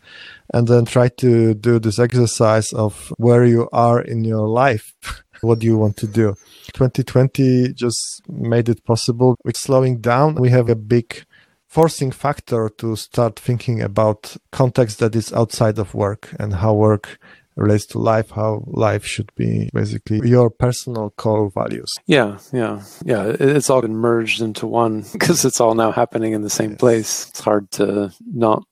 And 0.52 0.68
then 0.68 0.84
try 0.84 1.08
to 1.08 1.54
do 1.54 1.78
this 1.78 1.98
exercise 1.98 2.72
of 2.72 3.12
where 3.16 3.44
you 3.44 3.68
are 3.72 4.00
in 4.00 4.24
your 4.24 4.48
life. 4.48 4.92
what 5.40 5.58
do 5.58 5.66
you 5.66 5.76
want 5.76 5.96
to 5.98 6.06
do? 6.06 6.34
2020 6.72 7.72
just 7.74 8.22
made 8.28 8.68
it 8.68 8.84
possible. 8.84 9.36
With 9.44 9.56
slowing 9.56 10.00
down, 10.00 10.36
we 10.36 10.50
have 10.50 10.68
a 10.68 10.76
big 10.76 11.24
forcing 11.66 12.10
factor 12.10 12.68
to 12.68 12.94
start 12.96 13.38
thinking 13.38 13.80
about 13.80 14.36
context 14.50 14.98
that 14.98 15.16
is 15.16 15.32
outside 15.32 15.78
of 15.78 15.94
work 15.94 16.34
and 16.38 16.54
how 16.54 16.74
work 16.74 17.18
relates 17.56 17.86
to 17.86 17.98
life, 17.98 18.30
how 18.30 18.64
life 18.66 19.04
should 19.04 19.34
be 19.34 19.70
basically 19.72 20.20
your 20.28 20.50
personal 20.50 21.10
core 21.10 21.50
values. 21.50 21.92
Yeah, 22.06 22.38
yeah, 22.52 22.82
yeah. 23.04 23.34
It's 23.38 23.70
all 23.70 23.82
been 23.82 23.96
merged 23.96 24.40
into 24.40 24.66
one 24.66 25.04
because 25.12 25.44
it's 25.44 25.60
all 25.60 25.74
now 25.74 25.92
happening 25.92 26.32
in 26.32 26.42
the 26.42 26.50
same 26.50 26.70
yes. 26.70 26.80
place. 26.80 27.28
It's 27.28 27.40
hard 27.40 27.70
to 27.72 28.12
not 28.32 28.64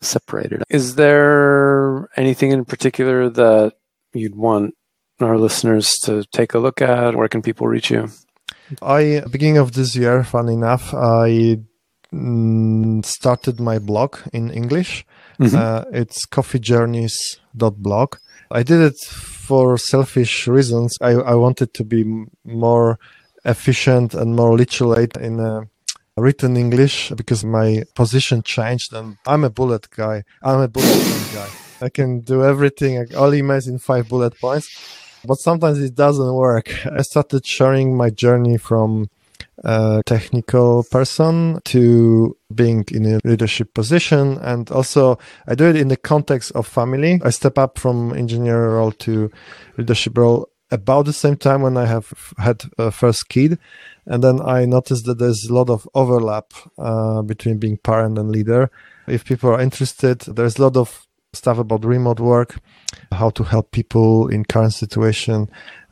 separate 0.00 0.52
it. 0.52 0.62
Is 0.70 0.94
there 0.94 2.08
anything 2.16 2.52
in 2.52 2.64
particular 2.64 3.28
that 3.30 3.74
you'd 4.14 4.36
want 4.36 4.74
our 5.20 5.36
listeners 5.36 5.96
to 6.04 6.24
take 6.32 6.54
a 6.54 6.58
look 6.58 6.80
at? 6.80 7.16
Where 7.16 7.28
can 7.28 7.42
people 7.42 7.66
reach 7.66 7.90
you? 7.90 8.08
I, 8.82 9.22
beginning 9.30 9.58
of 9.58 9.72
this 9.72 9.96
year, 9.96 10.24
fun 10.24 10.48
enough, 10.48 10.92
I 10.94 11.58
mm, 12.12 13.04
started 13.04 13.60
my 13.60 13.78
blog 13.78 14.18
in 14.32 14.50
English. 14.50 15.06
Mm-hmm. 15.40 15.56
Uh, 15.56 15.84
it's 15.92 16.26
coffeejourneys.blog. 17.58 18.16
I 18.50 18.62
did 18.62 18.80
it 18.80 18.98
for 18.98 19.78
selfish 19.78 20.48
reasons. 20.48 20.98
I, 21.00 21.12
I 21.12 21.34
wanted 21.34 21.74
to 21.74 21.84
be 21.84 22.04
more 22.44 22.98
efficient 23.44 24.14
and 24.14 24.36
more 24.36 24.56
literate 24.56 25.16
in 25.16 25.40
uh, 25.40 25.62
written 26.16 26.56
English 26.56 27.10
because 27.16 27.44
my 27.44 27.84
position 27.94 28.42
changed 28.42 28.92
and 28.92 29.16
I'm 29.26 29.44
a 29.44 29.50
bullet 29.50 29.88
guy. 29.90 30.24
I'm 30.42 30.60
a 30.60 30.68
bullet 30.68 31.30
guy. 31.34 31.48
I 31.80 31.88
can 31.90 32.20
do 32.20 32.42
everything, 32.44 32.98
all 33.14 33.30
emails 33.30 33.68
in 33.68 33.78
five 33.78 34.08
bullet 34.08 34.38
points, 34.40 34.68
but 35.24 35.36
sometimes 35.38 35.78
it 35.78 35.94
doesn't 35.94 36.34
work. 36.34 36.74
I 36.86 37.02
started 37.02 37.46
sharing 37.46 37.96
my 37.96 38.10
journey 38.10 38.58
from 38.58 39.10
a 39.64 40.02
technical 40.06 40.84
person 40.84 41.60
to 41.64 42.36
being 42.54 42.84
in 42.92 43.06
a 43.06 43.20
leadership 43.24 43.74
position. 43.74 44.38
And 44.38 44.70
also 44.70 45.18
I 45.46 45.54
do 45.54 45.66
it 45.66 45.76
in 45.76 45.88
the 45.88 45.96
context 45.96 46.52
of 46.52 46.66
family. 46.66 47.20
I 47.24 47.30
step 47.30 47.58
up 47.58 47.78
from 47.78 48.14
engineer 48.14 48.74
role 48.74 48.92
to 48.92 49.30
leadership 49.76 50.16
role 50.16 50.48
about 50.70 51.06
the 51.06 51.12
same 51.12 51.36
time 51.36 51.62
when 51.62 51.76
I 51.76 51.86
have 51.86 52.12
had 52.38 52.62
a 52.78 52.90
first 52.90 53.28
kid. 53.28 53.58
And 54.06 54.22
then 54.22 54.40
I 54.40 54.64
noticed 54.64 55.06
that 55.06 55.18
there's 55.18 55.46
a 55.46 55.54
lot 55.54 55.70
of 55.70 55.88
overlap 55.94 56.52
uh, 56.78 57.22
between 57.22 57.58
being 57.58 57.78
parent 57.78 58.18
and 58.18 58.30
leader. 58.30 58.70
If 59.06 59.24
people 59.24 59.50
are 59.50 59.60
interested, 59.60 60.20
there's 60.20 60.58
a 60.58 60.62
lot 60.62 60.76
of 60.76 61.07
stuff 61.32 61.58
about 61.58 61.84
remote 61.84 62.20
work, 62.20 62.58
how 63.12 63.30
to 63.30 63.44
help 63.44 63.70
people 63.70 64.28
in 64.28 64.44
current 64.44 64.72
situation. 64.72 65.48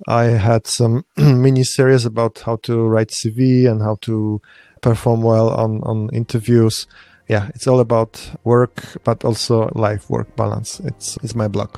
I 0.09 0.25
had 0.25 0.67
some 0.67 1.05
mini 1.17 1.65
series 1.65 2.05
about 2.05 2.41
how 2.41 2.57
to 2.63 2.87
write 2.87 3.09
CV 3.09 3.71
and 3.71 3.83
how 3.83 3.97
to 4.03 4.41
perform 4.81 5.23
well 5.23 5.51
on, 5.51 5.83
on 5.83 6.09
interviews. 6.13 6.87
Yeah, 7.29 7.49
it's 7.55 7.67
all 7.67 7.81
about 7.81 8.31
work, 8.45 9.03
but 9.05 9.25
also 9.25 9.71
life 9.75 10.09
work 10.09 10.35
balance. 10.37 10.81
It's, 10.81 11.19
it's 11.23 11.35
my 11.35 11.49
blog. 11.49 11.77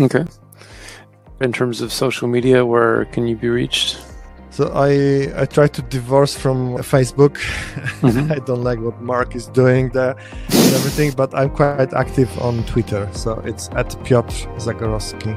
Okay. 0.00 0.24
In 1.40 1.52
terms 1.52 1.82
of 1.82 1.92
social 1.92 2.28
media, 2.28 2.64
where 2.64 3.04
can 3.06 3.26
you 3.26 3.36
be 3.36 3.48
reached? 3.48 3.98
So 4.56 4.72
I 4.72 5.42
I 5.42 5.44
try 5.44 5.68
to 5.68 5.82
divorce 5.82 6.34
from 6.34 6.78
Facebook. 6.78 7.36
Mm-hmm. 8.00 8.32
I 8.36 8.38
don't 8.38 8.64
like 8.64 8.80
what 8.80 8.98
Mark 9.02 9.36
is 9.36 9.48
doing 9.48 9.90
there 9.90 10.16
and 10.48 10.74
everything, 10.78 11.12
but 11.12 11.34
I'm 11.34 11.50
quite 11.50 11.92
active 11.92 12.30
on 12.40 12.64
Twitter. 12.64 13.06
So 13.12 13.32
it's 13.44 13.68
at 13.76 14.02
Piotr 14.02 14.48
Zagorowski. 14.56 15.36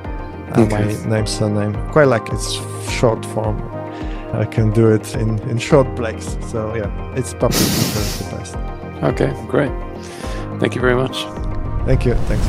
Uh, 0.55 0.61
okay. 0.61 0.95
My 1.03 1.09
name, 1.09 1.27
surname. 1.27 1.73
Quite 1.91 2.07
like 2.07 2.29
it's 2.29 2.53
short 2.89 3.25
form. 3.33 3.59
I 4.31 4.45
can 4.45 4.71
do 4.71 4.87
it 4.87 5.13
in, 5.15 5.37
in 5.49 5.57
short 5.57 5.93
breaks. 5.97 6.37
So 6.49 6.73
yeah, 6.75 7.19
it's 7.19 7.33
public 7.33 7.59
Twitter 7.59 7.99
is 7.99 8.19
the 8.19 8.37
best. 8.37 8.55
Okay, 9.03 9.33
great. 9.49 9.73
Thank 10.61 10.75
you 10.75 10.81
very 10.81 10.95
much. 10.95 11.25
Thank 11.85 12.05
you. 12.05 12.13
Thanks. 12.29 12.45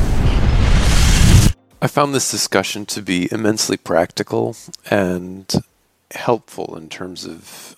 I 1.81 1.87
found 1.87 2.15
this 2.15 2.31
discussion 2.31 2.85
to 2.85 3.01
be 3.01 3.27
immensely 3.29 3.75
practical 3.75 4.55
and 4.89 5.53
helpful 6.13 6.75
in 6.77 6.89
terms 6.89 7.25
of 7.25 7.75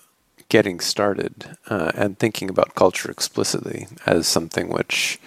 getting 0.48 0.80
started 0.80 1.56
uh, 1.68 1.92
and 1.94 2.18
thinking 2.18 2.48
about 2.48 2.74
culture 2.74 3.10
explicitly 3.10 3.88
as 4.06 4.26
something 4.26 4.68
which 4.68 5.18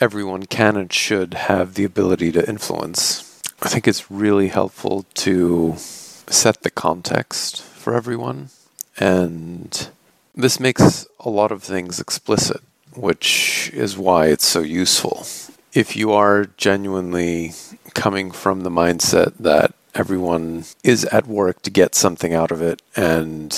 everyone 0.00 0.44
can 0.46 0.76
and 0.76 0.92
should 0.92 1.34
have 1.34 1.74
the 1.74 1.84
ability 1.84 2.32
to 2.32 2.48
influence. 2.48 3.40
I 3.62 3.68
think 3.68 3.88
it's 3.88 4.10
really 4.10 4.48
helpful 4.48 5.06
to 5.14 5.74
set 5.76 6.62
the 6.62 6.70
context 6.70 7.62
for 7.62 7.94
everyone, 7.94 8.50
and 8.98 9.88
this 10.34 10.60
makes 10.60 11.06
a 11.18 11.30
lot 11.30 11.50
of 11.50 11.62
things 11.62 11.98
explicit, 11.98 12.60
which 12.94 13.70
is 13.72 13.96
why 13.96 14.26
it's 14.26 14.46
so 14.46 14.60
useful. 14.60 15.26
If 15.72 15.96
you 15.96 16.12
are 16.12 16.46
genuinely 16.56 17.52
coming 17.94 18.30
from 18.30 18.60
the 18.60 18.70
mindset 18.70 19.32
that 19.40 19.74
everyone 19.94 20.64
is 20.84 21.04
at 21.06 21.26
work 21.26 21.62
to 21.62 21.70
get 21.70 21.94
something 21.94 22.34
out 22.34 22.50
of 22.50 22.62
it 22.62 22.82
and 22.96 23.50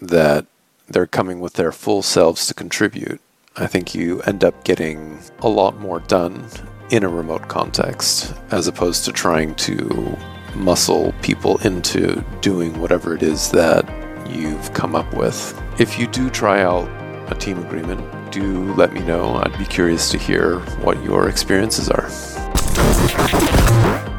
that 0.00 0.46
they're 0.88 1.06
coming 1.06 1.40
with 1.40 1.54
their 1.54 1.72
full 1.72 2.02
selves 2.02 2.46
to 2.46 2.54
contribute, 2.54 3.20
I 3.56 3.66
think 3.66 3.94
you 3.94 4.20
end 4.22 4.44
up 4.44 4.64
getting 4.64 5.18
a 5.40 5.48
lot 5.48 5.78
more 5.78 6.00
done 6.00 6.46
in 6.90 7.02
a 7.02 7.08
remote 7.08 7.48
context 7.48 8.34
as 8.50 8.66
opposed 8.68 9.04
to 9.04 9.12
trying 9.12 9.54
to 9.56 10.16
muscle 10.54 11.12
people 11.22 11.58
into 11.58 12.24
doing 12.40 12.78
whatever 12.80 13.14
it 13.14 13.22
is 13.22 13.50
that 13.50 13.84
you've 14.28 14.72
come 14.72 14.94
up 14.94 15.12
with. 15.14 15.60
If 15.80 15.98
you 15.98 16.06
do 16.06 16.30
try 16.30 16.62
out 16.62 16.88
a 17.30 17.34
team 17.34 17.58
agreement, 17.58 18.32
do 18.32 18.72
let 18.74 18.92
me 18.92 19.00
know. 19.00 19.36
I'd 19.36 19.58
be 19.58 19.64
curious 19.64 20.10
to 20.10 20.18
hear 20.18 20.60
what 20.82 21.02
your 21.02 21.28
experiences 21.28 21.90
are. 21.90 22.08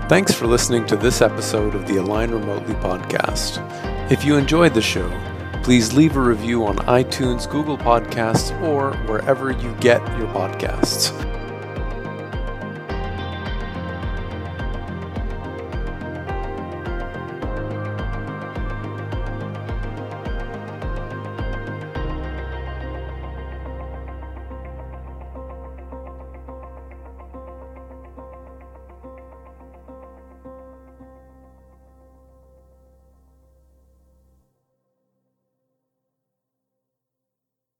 Thanks 0.10 0.34
for 0.34 0.48
listening 0.48 0.86
to 0.86 0.96
this 0.96 1.22
episode 1.22 1.76
of 1.76 1.86
the 1.86 1.98
Align 1.98 2.32
Remotely 2.32 2.76
podcast. 2.76 3.60
If 4.10 4.24
you 4.24 4.38
enjoyed 4.38 4.74
the 4.74 4.82
show, 4.82 5.10
please 5.64 5.92
leave 5.92 6.16
a 6.16 6.22
review 6.22 6.66
on 6.66 6.78
iTunes, 6.78 7.50
Google 7.50 7.78
Podcasts, 7.78 8.58
or 8.62 8.94
wherever 9.00 9.52
you 9.52 9.76
get 9.82 10.00
your 10.18 10.28
podcasts. 10.28 11.37